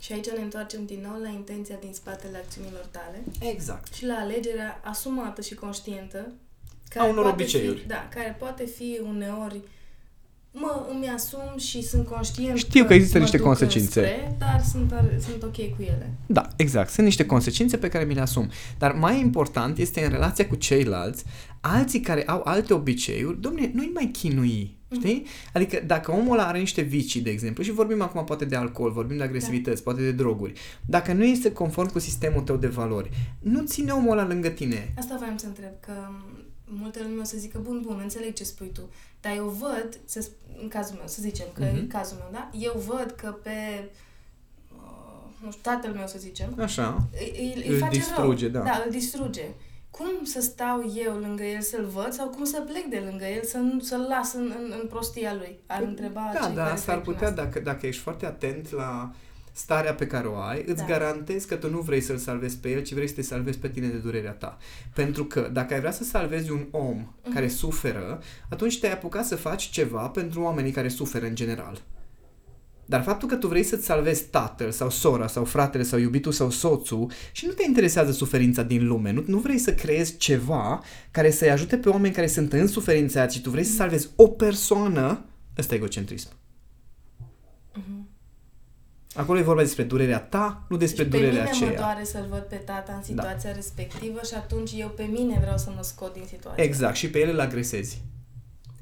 [0.00, 3.94] Și aici ne întoarcem din nou la intenția din spatele acțiunilor tale Exact.
[3.94, 6.32] și la alegerea asumată și conștientă
[6.96, 7.80] A unor poate obiceiuri.
[7.80, 9.60] Fi, da, care poate fi uneori
[10.52, 14.00] mă, îmi asum și sunt conștient Știu că există mă niște duc consecințe.
[14.00, 14.92] Înspre, dar sunt,
[15.26, 16.12] sunt ok cu ele.
[16.26, 16.90] Da, exact.
[16.90, 18.50] Sunt niște consecințe pe care mi le asum.
[18.78, 21.24] Dar mai important este în relația cu ceilalți,
[21.60, 25.26] alții care au alte obiceiuri, domne, nu-i mai chinui Știi?
[25.52, 28.90] Adică dacă omul ăla are niște vicii, de exemplu, și vorbim acum poate de alcool,
[28.90, 29.82] vorbim de agresivități, da.
[29.90, 30.52] poate de droguri,
[30.86, 34.92] dacă nu este conform cu sistemul tău de valori, nu ține omul ăla lângă tine.
[34.98, 35.92] Asta voiam să întreb, că
[36.64, 38.80] multe lume o să zică, bun, bun, înțeleg ce spui tu,
[39.20, 40.28] dar eu văd, să,
[40.62, 41.78] în cazul meu, să zicem că uh-huh.
[41.78, 42.50] în cazul meu, da?
[42.58, 43.90] Eu văd că pe
[44.76, 47.08] uh, nu știu, tatăl meu, să zicem, Așa.
[47.12, 48.62] îi, îi, Îl face distruge, rău.
[48.62, 48.68] da.
[48.70, 49.44] Da, îl distruge.
[49.90, 53.42] Cum să stau eu lângă el să-l văd sau cum să plec de lângă el
[53.44, 55.58] să, să-l las în, în, în prostia lui?
[55.66, 57.42] Ar întreba Da, cei da, care asta ar trec prin putea, asta.
[57.42, 59.10] dacă, dacă ești foarte atent la
[59.52, 60.84] starea pe care o ai, îți Da.
[60.86, 63.68] garantez că tu nu vrei să-l salvezi pe el, ci vrei să te salvezi pe
[63.68, 64.58] tine de durerea ta.
[64.94, 67.34] Pentru că dacă ai vrea să salvezi un om Mhm.
[67.34, 71.80] care suferă, atunci te-ai apucat să faci ceva pentru oamenii care suferă în general.
[72.90, 76.50] Dar faptul că tu vrei să-ți salvezi tatăl sau sora sau fratele sau iubitul sau
[76.50, 81.30] soțul și nu te interesează suferința din lume, nu, nu vrei să creezi ceva care
[81.30, 84.28] să-i ajute pe oameni care sunt în suferința aia, ci tu vrei să salvezi o
[84.28, 85.24] persoană,
[85.58, 86.28] ăsta e egocentrism.
[87.74, 88.08] Mhm.
[89.14, 91.70] Acolo e vorba despre durerea ta, nu despre Deci pe durerea mine aceea.
[91.70, 93.56] mă doare să-l văd pe tata în situația da.
[93.56, 96.64] respectivă și atunci eu pe mine vreau să mă scot din situație.
[96.64, 98.02] Exact, și pe el îl agresezi.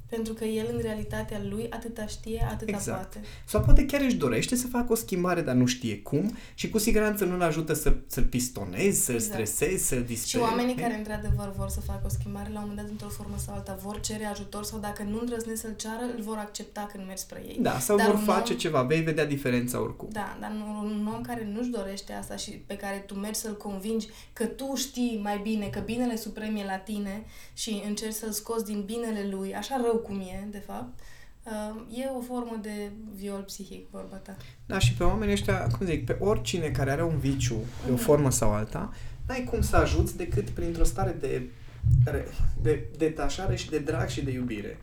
[0.08, 2.98] Pentru că el în realitatea lui atâta știe, atâta Exact.
[3.12, 3.26] poate.
[3.44, 6.78] Sau poate chiar își dorește să facă o schimbare, dar nu știe cum și cu
[6.78, 9.32] siguranță nu-l ajută să, să-l pistonezi, să-l Exact.
[9.32, 10.42] stresezi, să-l Și disperi.
[10.42, 13.54] oamenii care într-adevăr vor să facă o schimbare, la un moment dat, într-o formă sau
[13.54, 17.22] alta, vor cere ajutor sau dacă nu îndrăznesc să-l ceară, îl vor accepta când mergi
[17.22, 17.58] spre ei.
[17.60, 20.08] Da, sau Dar vor un face om- ceva, vei vedea diferența oricum.
[20.12, 23.56] Da, dar nu- un om care nu-și dorește asta și pe care tu mergi să-l
[23.56, 28.30] convingi că tu știi mai bine, că binele suprem e la tine și încerci să-l
[28.32, 30.98] scoți din binele lui, așa rău cum e, de fapt,
[31.44, 34.36] uh, e o formă de viol psihic, vorba ta.
[34.66, 37.94] Da, și pe oamenii ăștia, cum zic, pe oricine care are un viciu de o
[37.94, 38.02] Mhm.
[38.02, 38.92] formă sau alta,
[39.28, 41.42] n-ai cum să ajuți decât printr-o stare de,
[42.62, 44.78] de detașare și de drag și de iubire.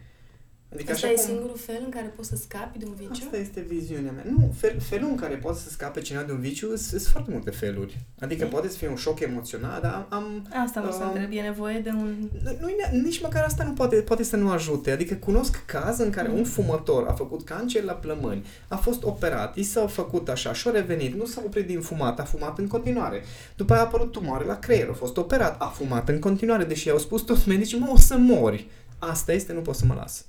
[0.75, 1.25] Adică Asta așa e cum...
[1.33, 3.23] singurul fel în care poți să scapi de un viciu?
[3.25, 4.23] Asta este viziunea mea.
[4.29, 7.49] Nu, fel, felul în care poate să scape cineva de un viciu sunt foarte multe
[7.49, 7.99] feluri.
[8.19, 8.49] Adică Ok.
[8.49, 10.07] poate să fie un șoc emoțional, dar am...
[10.09, 12.29] am Asta vreau să um, întreb, e nevoie de un...
[12.43, 14.91] nu, nu, nici măcar asta nu poate, poate să nu ajute.
[14.91, 19.55] Adică cunosc caz în care un fumător a făcut cancer la plămâni, a fost operat,
[19.55, 22.67] i s-a făcut așa și a revenit, nu s-a oprit din fumat, a fumat în
[22.67, 23.23] continuare.
[23.55, 26.89] După aia a apărut tumoare la creier, a fost operat, a fumat în continuare, deși
[26.89, 28.67] au spus toți medicii, mă, o să mori.
[28.99, 30.25] Asta este, nu pot să mă las.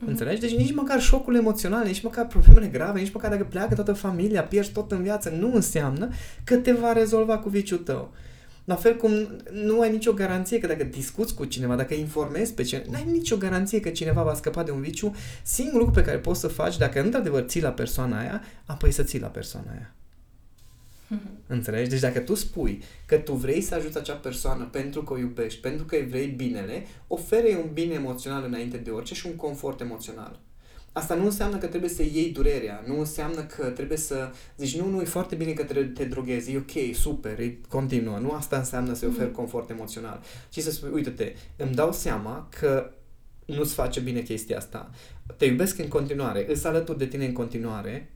[0.00, 0.10] Mhm.
[0.10, 0.40] Înțelegi?
[0.40, 4.42] Deci nici măcar șocul emoțional, nici măcar problemele grave, nici măcar dacă pleacă toată familia,
[4.42, 6.08] pierzi tot în viață, nu înseamnă
[6.44, 8.12] că te va rezolva cu viciul tău.
[8.64, 9.10] La fel cum
[9.52, 13.06] nu ai nicio garanție că dacă discuți cu cineva, dacă informezi pe cineva, nu ai
[13.12, 15.14] nicio garanție că cineva va scăpa de un viciu.
[15.42, 19.02] Singurul lucru pe care poți să faci, dacă într-adevăr ții la persoana aia, apoi să
[19.02, 19.92] ții la persoana aia.
[21.46, 21.90] Înțelegi?
[21.90, 25.60] Deci dacă tu spui că tu vrei să ajuți acea persoană pentru că o iubești,
[25.60, 29.80] pentru că îi vrei binele, ofere un bine emoțional înainte de orice și un confort
[29.80, 30.40] emoțional.
[30.92, 34.88] Asta nu înseamnă că trebuie să iei durerea, nu înseamnă că trebuie să zici, nu,
[34.88, 38.18] nu, e foarte bine că te, te droghezi, e ok, super, e continuă.
[38.18, 40.20] Nu asta înseamnă să-i oferi confort emoțional.
[40.50, 42.92] Ci să spui, uite-te, îmi dau seama că
[43.44, 44.90] nu-ți face bine chestia asta.
[45.36, 48.10] Te iubesc în continuare, îs alături de tine în continuare,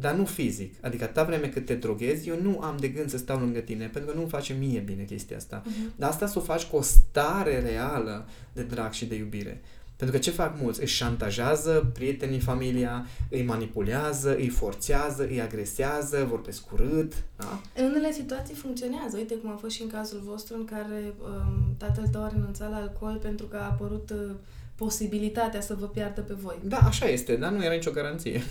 [0.00, 0.74] dar nu fizic.
[0.80, 3.86] Adică atâta vreme cât te droghezi, eu nu am de gând să stau lângă tine,
[3.86, 5.62] pentru că nu-mi face mie bine chestia asta.
[5.64, 5.92] Mhm.
[5.96, 9.60] Dar asta să o faci cu o stare reală de drag și de iubire.
[10.00, 10.82] Pentru că ce fac mulți?
[10.82, 17.60] Își șantajează prietenii, familia, îi manipulează, îi forțează, îi agresează, vorbesc urât, da?
[17.76, 19.16] În unele situații funcționează.
[19.16, 22.70] Uite cum a fost și în cazul vostru în care um, tatăl tău a renunțat
[22.70, 24.34] la alcool pentru că a apărut uh,
[24.74, 26.58] posibilitatea să vă piardă pe voi.
[26.62, 28.42] Da, așa este, dar nu era nicio garanție.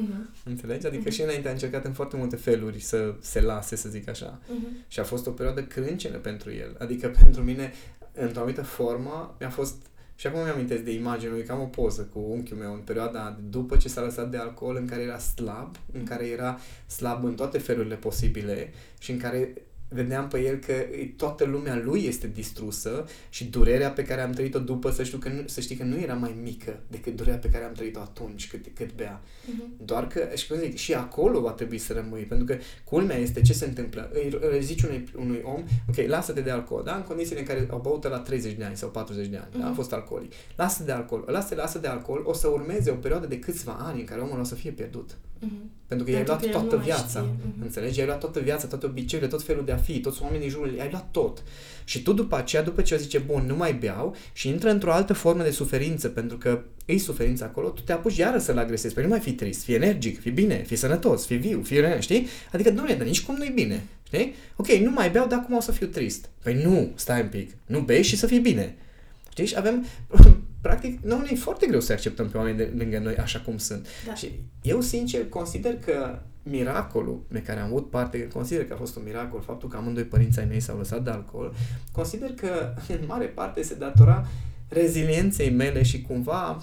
[0.00, 0.28] Mhm.
[0.44, 0.86] Înțelegi?
[0.86, 4.40] Adică și înainte a încercat în foarte multe feluri să se lase, să zic așa.
[4.48, 4.66] Mhm.
[4.88, 6.76] Și a fost o perioadă crâncenă pentru el.
[6.78, 7.72] Adică pentru mine,
[8.12, 9.74] într-o anumită formă, mi-a fost...
[10.14, 13.38] Și acum mi amintesc de imagine, că am o poză cu unchiul meu în perioada
[13.50, 17.34] după ce s-a lăsat de alcool, în care era slab, în care era slab în
[17.34, 19.52] toate felurile posibile și în care
[19.88, 20.72] vedeam pe el că
[21.16, 25.28] toată lumea lui este distrusă și durerea pe care am trăit-o după, să, știu că
[25.28, 28.48] nu, să știi că nu era mai mică decât durerea pe care am trăit-o atunci,
[28.50, 29.20] cât, cât bea.
[29.46, 29.72] Mhm.
[29.84, 33.40] Doar că, și cum zic, și acolo va trebui să rămâi, pentru că culmea este
[33.40, 34.10] ce se întâmplă.
[34.12, 36.94] Îi, îi zici unui, unui om, ok, lasă-te de alcool, da?
[36.96, 39.64] În condițiile în care au băut la 30 de ani sau 40 de ani, da?
[39.64, 39.74] A Mhm.
[39.74, 40.32] fost alcoolic.
[40.56, 41.24] Lasă de alcool.
[41.26, 44.40] Lasă, lasă de alcool, o să urmeze o perioadă de câțiva ani în care omul
[44.40, 45.16] o să fie pierdut.
[45.40, 45.70] Mhm.
[45.86, 47.18] Pentru că i-ai Pentru luat că el toată nu mai viața.
[47.20, 47.20] știe.
[47.20, 47.62] Mhm.
[47.62, 47.98] Înțelegi?
[47.98, 50.74] I-ai luat toată viața, toate obiceiurile, tot felul de a fi, toți oamenii din jurul,
[50.74, 51.42] i-ai luat tot.
[51.84, 54.92] Și tu după aceea, după ce o zice, bun, nu mai beau și intră într-o
[54.92, 58.94] altă formă de suferință, pentru că îi suferință acolo, tu te apuci iară să-l agresezi.
[58.94, 62.00] Păi nu mai fi trist, fii energic, fii bine, fii sănătos, fii viu, fii rău,
[62.00, 62.26] știi?
[62.52, 64.34] Adică, nu dar nici cum nu-i bine, știi?
[64.56, 66.28] Ok, nu mai beau, dar acum o să fiu trist.
[66.42, 68.74] Păi nu, stai un pic, nu bei și să fii bine.
[69.30, 69.46] Știi?
[69.46, 69.84] Și avem,
[70.68, 73.86] practic, nu e foarte greu să acceptăm pe oameni de lângă noi așa cum sunt.
[74.06, 74.14] Da.
[74.14, 74.30] Și
[74.62, 79.02] eu, sincer, consider că miracolul de care am avut parte, consider că a fost un
[79.04, 81.54] miracol faptul că amândoi părinții ai mei s-au lăsat de alcool,
[81.92, 84.26] consider că în mare parte se datora
[84.68, 86.62] rezilienței mele și cumva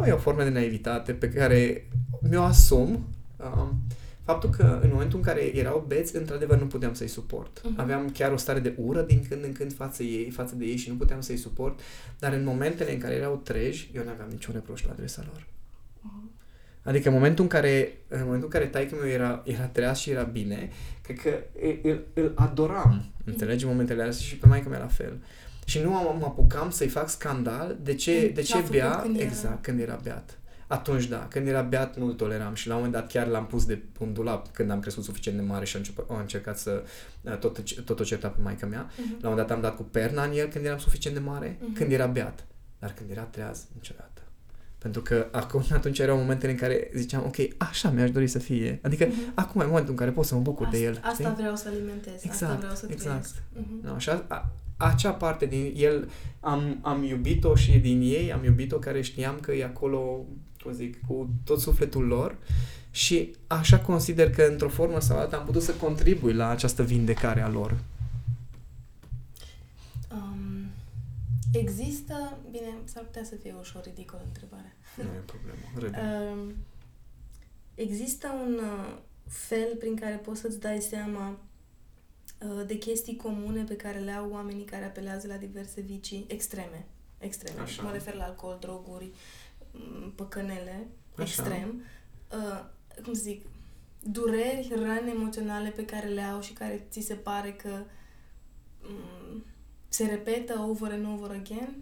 [0.00, 1.88] nu e o formă de naivitate pe care
[2.20, 3.06] mi-o asum.
[3.36, 3.80] Um,
[4.26, 7.60] faptul că în momentul în care erau beți, într-adevăr nu puteam să-i suport.
[7.64, 7.80] Mhm.
[7.80, 10.76] Aveam chiar o stare de ură din când în când față, ei, față de ei
[10.76, 11.80] și nu puteam să-i suport,
[12.18, 15.46] dar în momentele în care erau treji, eu nu aveam niciun reproș la adresa lor.
[16.82, 20.10] Adică în momentul în care, în momentul în care taică meu era, era treaz și
[20.10, 20.70] era bine,
[21.02, 21.30] cred că
[21.62, 25.18] îl, îl, îl adoram, înțelegi, în momentele alea și pe maică mea la fel.
[25.64, 28.70] Și nu am, mă apucam să-i fac scandal de ce, Când de l-a ce făcut
[28.70, 30.38] bea, când era- exact, când era beat.
[30.66, 33.64] Atunci da, când era beat nu-l toleram și la un moment dat chiar l-am pus
[33.66, 36.82] de un dulap când am crescut suficient de mare și a început, a încercat să
[37.22, 38.90] uh, tot, tot o certa pe maica mea.
[38.96, 39.08] Mhm.
[39.08, 41.58] La un moment dat am dat cu perna în el când eram suficient de mare,
[41.60, 41.72] Mhm.
[41.72, 42.46] când era beat.
[42.78, 44.10] Dar când era treaz, niciodată.
[44.78, 48.78] Pentru că acum, atunci erau momentele în care ziceam, ok, așa mi-aș dori să fie.
[48.82, 49.32] Adică Mhm.
[49.34, 51.00] acum e momentul în care pot să mă bucur asta, de el.
[51.02, 51.34] Asta știi?
[51.36, 53.26] vreau să alimentez, asta Exact, vreau să exact.
[53.26, 53.42] trăiesc.
[53.52, 53.86] Mhm.
[53.86, 58.44] No, și a, a, acea parte din el am, am iubit-o și din ei am
[58.44, 60.24] iubit-o care știam că e acolo,
[60.66, 62.36] cum zic, cu tot sufletul lor
[62.90, 67.40] și așa consider că într-o formă sau alta am putut să contribui la această vindecare
[67.40, 67.78] a lor.
[70.12, 70.70] Um,
[71.52, 74.72] există, bine, s-ar putea să fie ușor ridicol întrebarea.
[74.96, 75.58] Nu e problemă.
[75.78, 75.98] Râde.
[76.32, 76.54] Um,
[77.74, 81.38] există un uh, fel prin care poți să-ți dai seama
[82.38, 86.84] uh, de chestii comune pe care le au oamenii care apelează la diverse vicii extreme.
[87.18, 87.60] Extreme.
[87.60, 87.82] Așa.
[87.82, 89.10] Mă refer la alcool, droguri, m,
[90.14, 91.22] păcănele, Așa.
[91.22, 91.82] extrem.
[92.32, 92.64] Uh,
[93.04, 93.44] cum să zic,
[94.02, 97.68] dureri, răni emoționale pe care le au și care ți se pare că
[98.82, 99.44] m,
[99.88, 101.76] se repetă over and over again.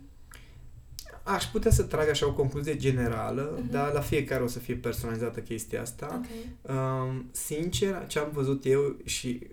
[1.23, 3.71] Aș putea să trag așa o concluzie generală, Mhm.
[3.71, 6.23] dar la fiecare o să fie personalizată chestia asta.
[6.23, 6.75] Ok.
[6.75, 9.47] Um, sincer, ce am văzut eu și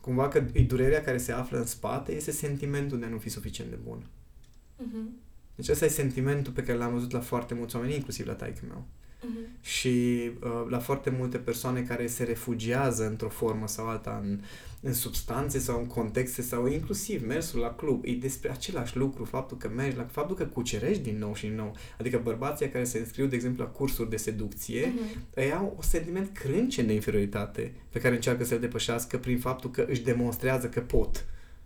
[0.00, 3.28] cumva că e durerea care se află în spate este sentimentul de a nu fi
[3.28, 4.06] suficient de bun.
[4.76, 5.10] Mhm.
[5.58, 8.60] Deci ăsta e sentimentul pe care l-am văzut la foarte mulți oameni, inclusiv la taică
[8.68, 8.84] meu.
[9.22, 9.38] Mhm.
[9.60, 14.40] Și uh, la foarte multe persoane care se refugiază într-o formă sau alta în,
[14.80, 18.04] în substanțe sau în contexte sau inclusiv mersul la club.
[18.04, 21.54] E despre același lucru, faptul că mergi la, faptul că cucerești din nou și din
[21.54, 21.76] nou.
[21.98, 25.20] Adică bărbații care se înscriu, de exemplu, la cursuri de seducție, Mhm.
[25.36, 29.86] ei au un sentiment crâncen de inferioritate pe care încearcă să-l depășească prin faptul că
[29.88, 31.24] își demonstrează că pot.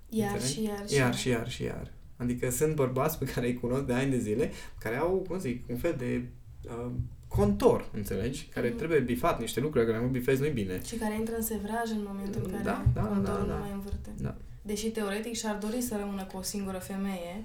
[0.09, 0.52] Iar Înțelegi?
[0.55, 1.90] și iar și Iar și iar și iar.
[2.23, 5.65] Adică sunt bărbați pe care îi cunosc de ani de zile, care au, cum zic,
[5.71, 6.23] un fel de
[6.65, 6.91] uh,
[7.29, 8.47] contor, înțelegi?
[8.55, 8.77] Care Mhm.
[8.77, 10.81] trebuie bifat niște lucruri, care nu bifezi nu-i bine.
[10.87, 13.55] Și care intră în sevraj în momentul în care Da, da, contorul da, da.
[13.55, 14.11] nu mai învârte.
[14.21, 14.35] Da.
[14.63, 17.45] Deși teoretic și-ar dori să rămână cu o singură femeie,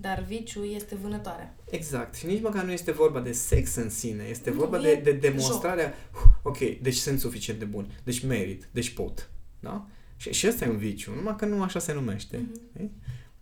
[0.00, 1.54] dar viciul este vânătoarea.
[1.70, 2.14] Exact.
[2.14, 5.00] Și nici măcar nu este vorba de sex în sine, este Nu, vorba e de,
[5.10, 9.30] de demonstrarea, "Uh, ok, deci sunt suficient de bun, deci merit, deci pot.
[9.60, 9.86] Da?
[10.16, 12.44] Și, și ăsta e un viciu, numai că nu așa se numește.
[12.74, 12.90] Mhm.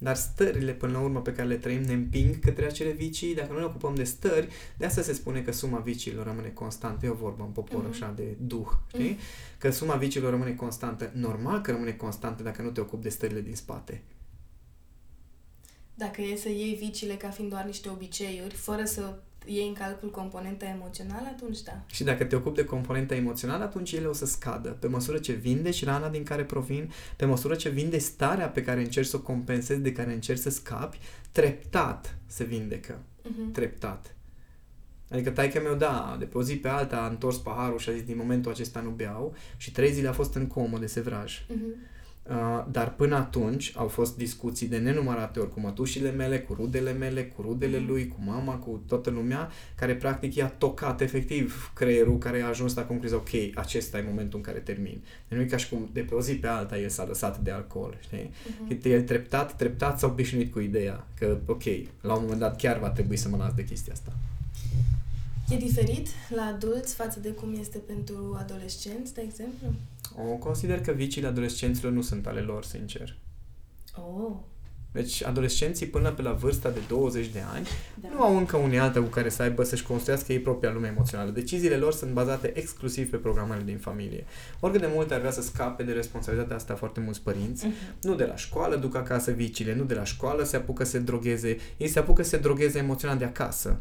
[0.03, 0.15] Știi?
[0.15, 3.35] Dar stările, până la urmă, pe care le trăim, ne împing către acele vicii.
[3.35, 7.07] Dacă nu ne ocupăm de stări, de asta se spune că suma viciilor rămâne constantă.
[7.07, 7.91] E o vorbă în popor Mhm.
[7.91, 9.11] așa de duh, știi?
[9.11, 9.19] Mhm.
[9.59, 11.11] Că suma viciilor rămâne constantă.
[11.15, 14.03] Normal că rămâne constantă dacă nu te ocupi de stările din spate.
[15.95, 19.15] Dacă e să iei viciile ca fiind doar niște obiceiuri, fără să
[19.47, 21.83] iei în calcul componenta emoțională, atunci da.
[21.87, 24.69] Și dacă te ocupi de componenta emoțională, atunci ele o să scadă.
[24.69, 28.81] Pe măsură ce vindeci rana din care provin, pe măsură ce vindeci starea pe care
[28.81, 30.99] încerci să o compensezi, de care încerci să scapi,
[31.33, 32.99] treptat se vindecă.
[33.23, 33.53] Mhm.
[33.53, 34.15] treptat.
[35.11, 37.93] Adică taică meu, da, de pe o zi pe alta a întors paharul și a
[37.93, 41.45] zis din momentul acesta nu beau și trei zile a fost în comă de sevraj.
[41.49, 41.75] Mhm.
[42.31, 46.93] Uh, dar până atunci au fost discuții de nenumărate ori cu mătușile mele, cu rudele
[46.93, 47.87] mele, cu rudele Mhm.
[47.89, 52.75] lui, cu mama, cu toată lumea, care practic i-a tocat efectiv creierul care a ajuns
[52.75, 55.03] la concluzia, ok, acesta e momentul în care termin.
[55.29, 57.39] Deci nu e ca și cum de pe o zi pe alta el s-a lăsat
[57.39, 58.31] de alcool, știi?
[58.69, 58.81] Mhm.
[58.83, 61.63] El treptat, treptat s-a obișnuit cu ideea că, ok,
[62.01, 64.13] la un moment dat chiar va trebui să mă las de chestia asta.
[65.51, 69.67] E diferit la adulți față de cum este pentru adolescenți, de exemplu?
[70.17, 73.17] O consider că viciile adolescenților nu sunt ale lor, sincer.
[73.97, 74.33] Oh,
[74.93, 78.09] Deci adolescenții până pe la vârsta de 20 de ani da.
[78.15, 81.31] nu au încă unealtă cu care să aibă să-și construiască ei propria lume emoțională.
[81.31, 84.25] Deciziile lor sunt bazate exclusiv pe programele din familie.
[84.61, 87.75] Oricât de mult ar vrea să scape de responsabilitatea asta foarte mulți părinți, Mhm.
[88.03, 90.99] nu de la școală duc acasă viciile, nu de la școală se apucă să se
[90.99, 93.81] drogheze, ei se apucă să se drogheze emoțional de acasă.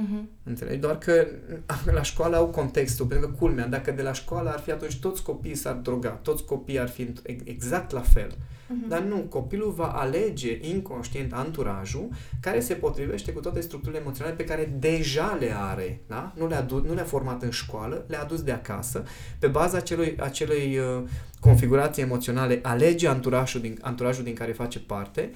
[0.00, 0.22] Uh-huh.
[0.42, 0.78] Înțelegi?
[0.78, 1.26] Doar că
[1.98, 5.22] la școală au contextul, pentru că culmea, dacă de la școală ar fi atunci toți
[5.22, 7.12] copiii s-ar droga, toți copiii ar fi
[7.44, 8.28] exact la fel.
[8.30, 8.88] Uh-huh.
[8.88, 12.08] Dar nu, copilul va alege inconștient anturajul
[12.40, 16.00] care se potrivește cu toate structurile emoționale pe care deja le are.
[16.06, 16.32] Da?
[16.36, 19.04] Nu, le-a du- nu le-a format în școală, le-a adus de acasă.
[19.38, 21.02] Pe baza acelui, acelei uh,
[21.40, 25.30] configurații emoționale alege anturajul din, anturajul din care face parte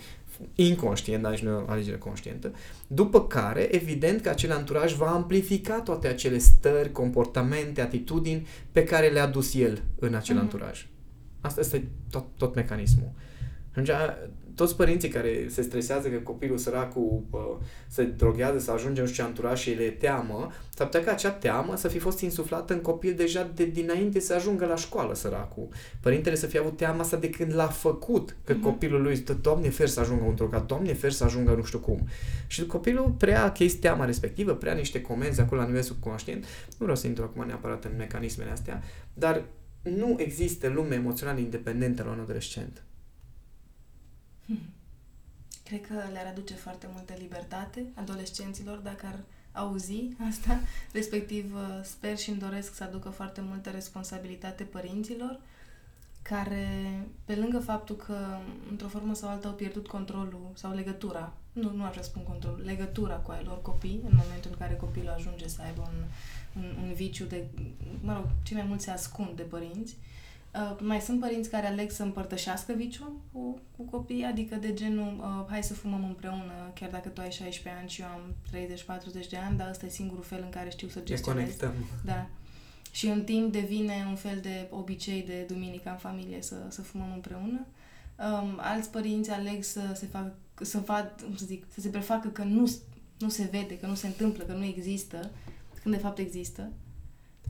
[0.55, 2.53] inconștient, dar nu e o alegere conștientă,
[2.86, 9.09] după care, evident că acel anturaj va amplifica toate acele stări, comportamente, atitudini pe care
[9.09, 10.40] le-a dus el în acel uh-huh.
[10.40, 10.86] anturaj.
[11.40, 13.11] Asta este tot, tot mecanismul.
[13.70, 13.90] Atunci,
[14.55, 17.40] toți părinții care se stresează că copilul săracul uh,
[17.88, 21.30] se droghează, să ajunge în știu ce anturaj și le teamă, s-ar putea ca acea
[21.30, 25.68] teamă să fi fost insuflată în copil deja de dinainte să ajungă la școală, săracul.
[26.00, 28.62] Părintele să fie avut teama asta de când l-a făcut, că uh-huh.
[28.62, 32.09] copilul lui, Doamne fer să ajungă un drogat, Doamne fer să ajungă nu știu cum.
[32.46, 36.42] Și copilul prea chestia teama respectivă, prea niște comenzi acolo la nivel subconștient.
[36.44, 38.82] Nu vreau să intru acum neapărat în mecanismele astea,
[39.14, 39.44] dar
[39.82, 42.84] nu există lume emoțională independentă la un adolescent.
[44.47, 44.59] Hmm.
[45.64, 49.18] Cred că le-ar aduce foarte multă libertate adolescenților dacă ar
[49.53, 50.61] auzi asta,
[50.92, 55.40] respectiv uh, sper și îmi doresc să aducă foarte multă responsabilitate părinților
[56.22, 56.68] care,
[57.24, 58.38] pe lângă faptul că
[58.70, 63.14] într-o formă sau alta au pierdut controlul sau legătura, nu, nu aș spun controlul, legătura
[63.14, 66.05] cu ai lor copii, în momentul în care copilul ajunge să aibă un,
[66.62, 67.45] un, un viciu de,
[68.01, 70.14] mă rog, cei mai mulți se ascund de părinți, uh,
[70.55, 75.18] Uh, mai sunt părinți care aleg să împărtășească viciul cu, cu copiii, adică de genul
[75.18, 78.34] uh, hai să fumăm împreună, chiar dacă tu ai 16 ani și eu am
[79.24, 81.57] 30-40 de ani, dar ăsta e singurul fel în care știu să gestionez.
[82.05, 82.26] Da.
[82.90, 87.12] Și în timp devine un fel de obicei de duminică în familie să, să fumăm
[87.14, 87.66] împreună.
[88.18, 92.42] Um, alți părinți aleg să se facă, să, fac, să, zic, să se prefacă că
[92.42, 92.70] nu,
[93.18, 95.30] nu se vede, că nu se întâmplă, că nu există,
[95.82, 96.70] când de fapt există.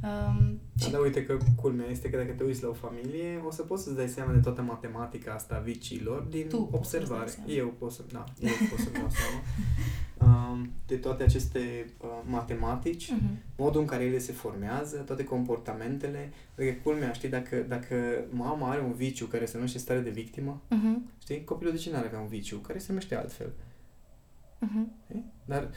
[0.02, 0.90] Um, și...
[0.90, 3.82] Da, uite că culmea este că dacă te uiți la o familie, o să poți
[3.82, 7.30] să-ți dai seama de toată matematica asta a vicilor din tu observare.
[7.46, 9.42] Eu pot să, da, eu pot să dau seama.
[10.24, 13.56] Um, de toate aceste uh, matematici, uh-huh.
[13.56, 16.32] modul în care ele se formează, toate comportamentele.
[16.58, 20.62] Adică culmea, știi, dacă, dacă mama are un viciu care se numește stare de victimă,
[20.70, 21.12] uh-huh.
[21.22, 23.52] știi, copilul de ce nu are un viciu care se numește altfel?
[24.60, 25.16] Uh-huh.
[25.44, 25.70] Dar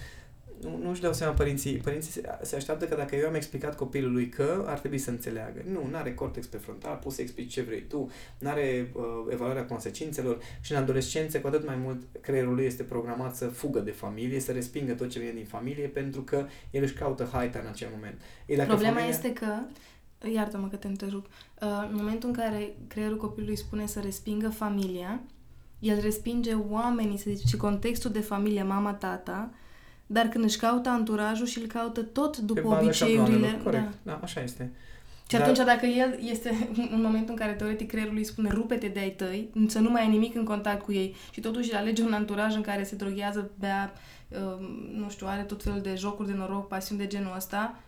[0.61, 1.77] nu, nu își dau seama părinții.
[1.77, 5.61] Părinții se, se așteaptă că dacă eu am explicat copilului că ar trebui să înțeleagă.
[5.71, 9.65] Nu, nu are cortex prefrontal, poți să explici ce vrei tu, nu are uh, evaluarea
[9.65, 13.91] consecințelor și în adolescență cu atât mai mult creierul lui este programat să fugă de
[13.91, 17.67] familie, să respingă tot ce vine din familie pentru că el își caută haita în
[17.67, 18.21] acel moment.
[18.45, 19.15] E, dacă Problema familia...
[19.15, 19.47] este că
[20.33, 21.25] Iartă-mă că te întrerup.
[21.25, 25.21] Uh, în momentul în care creierul copilului spune să respingă familia,
[25.79, 29.49] el respinge oamenii, să zice, și contextul de familie, mama, tata,
[30.07, 33.59] dar când își caută anturajul și îl caută tot după Pe obiceiurile...
[33.63, 34.11] Corect, da.
[34.11, 34.71] da, așa este.
[35.29, 35.41] Și Dar...
[35.41, 39.09] atunci dacă el este în momentul în care teoretic creierul îi spune rupe-te de ai
[39.09, 42.55] tăi, să nu mai ai nimic în contact cu ei și totuși alege un anturaj
[42.55, 43.93] în care se droghează, bea,
[44.29, 47.79] uh, nu știu, are tot felul de jocuri de noroc, pasiuni de genul ăsta,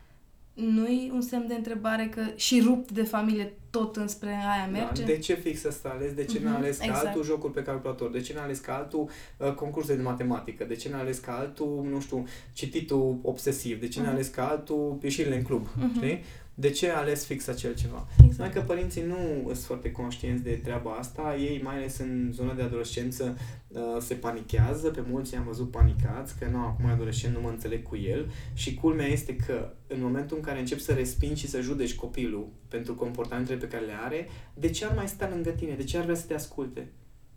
[0.54, 5.02] nu-i un semn de întrebare că și rupt de familie tot înspre aia da, merge?
[5.02, 6.14] Da, de ce fix asta ales?
[6.14, 7.06] De ce uh-huh, n-a ales ca exact.
[7.06, 8.12] altul jocul pe calculator?
[8.12, 10.64] De ce n-a ales ca altul uh, concursul de matematică?
[10.64, 13.80] De ce n-a ales ca altul, nu știu, cititul obsesiv?
[13.80, 14.04] De ce uh-huh.
[14.04, 15.68] n-a ales ca altul ieșirile în club?
[15.68, 15.95] Uh-huh.
[15.95, 16.24] Știi?
[16.60, 18.07] De ce a ales fix acel ceva?
[18.26, 18.53] Exact.
[18.53, 22.62] că părinții nu sunt foarte conștienți de treaba asta, ei mai ales în zona de
[22.62, 23.38] adolescență
[23.68, 27.49] uh, se panichează, pe mulți am văzut panicați, că nu, acum e adolescent, nu mă
[27.49, 31.49] înțeleg cu el și culmea este că în momentul în care începi să respingi și
[31.49, 35.49] să judeci copilul pentru comportamentele pe care le are, de ce ar mai sta lângă
[35.49, 35.74] tine?
[35.74, 36.88] De ce ar vrea să te asculte?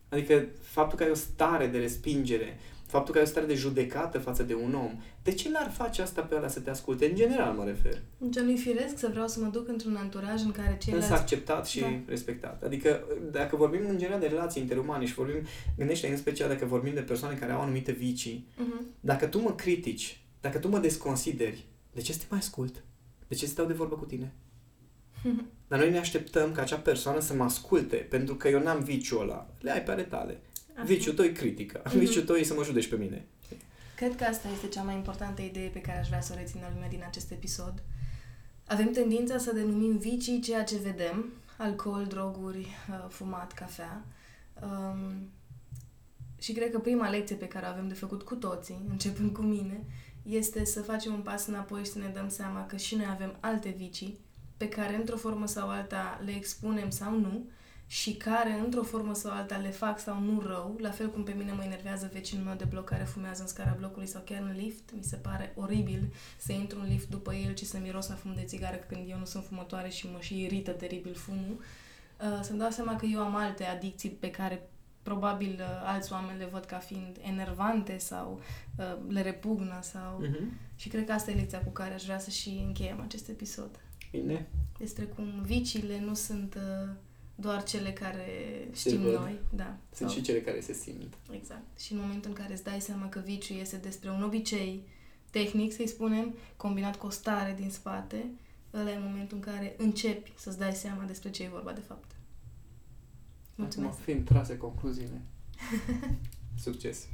[0.08, 2.58] Adică faptul că ai o stare de respingere,
[2.92, 6.02] faptul că ai o stare de judecată față de un om, de ce l-ar face
[6.02, 7.06] asta pe ăla să te asculte?
[7.06, 8.02] În general mă refer.
[8.32, 11.10] Ce nu-i firesc să vreau să mă duc într-un anturaj în care ceilalți...
[11.10, 11.86] Însă acceptat și da.
[12.06, 12.62] respectat.
[12.62, 16.94] Adică dacă vorbim în general de relații interumane și vorbim, gândește în special dacă vorbim
[16.94, 18.84] de persoane care au anumite vicii, uh-huh.
[19.00, 22.84] dacă tu mă critici, dacă tu mă desconsideri, de ce să te mai ascult?
[23.28, 24.32] De ce să stau de vorbă cu tine?
[25.68, 29.20] Dar noi ne așteptăm ca acea persoană să mă asculte, pentru că eu n-am viciul
[29.20, 29.48] ăla.
[29.60, 30.40] Le ai pe ale tale.
[30.74, 30.84] Aha.
[30.84, 31.82] Viciul tău e critică.
[31.82, 31.98] Mm-hmm.
[31.98, 33.24] Viciul tău e să mă judeci pe mine.
[33.96, 36.70] Cred că asta este cea mai importantă idee pe care aș vrea să o rețină
[36.72, 37.82] lumea din acest episod.
[38.66, 44.04] Avem tendința să denumim vicii ceea ce vedem, alcool, droguri, uh, fumat, cafea.
[44.62, 45.30] Um,
[46.38, 49.42] și cred că prima lecție pe care o avem de făcut cu toții, începând cu
[49.42, 49.84] mine,
[50.22, 53.36] este să facem un pas înapoi și să ne dăm seama că și noi avem
[53.40, 54.18] alte vicii
[54.56, 57.48] pe care, într-o formă sau alta, le expunem sau nu
[57.92, 61.32] și care, într-o formă sau alta, le fac sau nu rău, la fel cum pe
[61.32, 64.56] mine mă enervează vecinul meu de bloc care fumează în scara blocului sau chiar în
[64.56, 68.14] lift, mi se pare oribil să intru în lift după el și să miros a
[68.14, 71.56] fum de țigară când eu nu sunt fumătoare și mă și irită teribil fumul.
[71.58, 74.68] Uh, să-mi dau seama că eu am alte adicții pe care
[75.02, 78.40] probabil uh, alți oameni le văd ca fiind enervante sau
[78.76, 80.24] uh, le repugnă sau...
[80.24, 80.74] Mm-hmm.
[80.76, 83.80] Și cred că asta e lecția cu care aș vrea să și încheiem acest episod.
[84.10, 84.48] Bine.
[84.78, 86.94] Despre cum viciile nu sunt uh,
[87.34, 88.26] doar cele care
[88.72, 89.14] Se știm văd.
[89.14, 89.38] noi.
[89.54, 89.76] Da.
[89.94, 91.14] Sunt și cele care se simt.
[91.30, 91.78] Exact.
[91.80, 94.82] Și în momentul în care îți dai seama că viciul este despre un obicei
[95.30, 98.24] tehnic, să-i spunem, combinat cu o stare din spate,
[98.74, 102.10] ăla e momentul în care începi să-ți dai seama despre ce e vorba de fapt.
[103.54, 103.92] Mulțumesc!
[103.92, 105.20] Acum fiind trase concluziile.
[106.64, 107.08] Succes!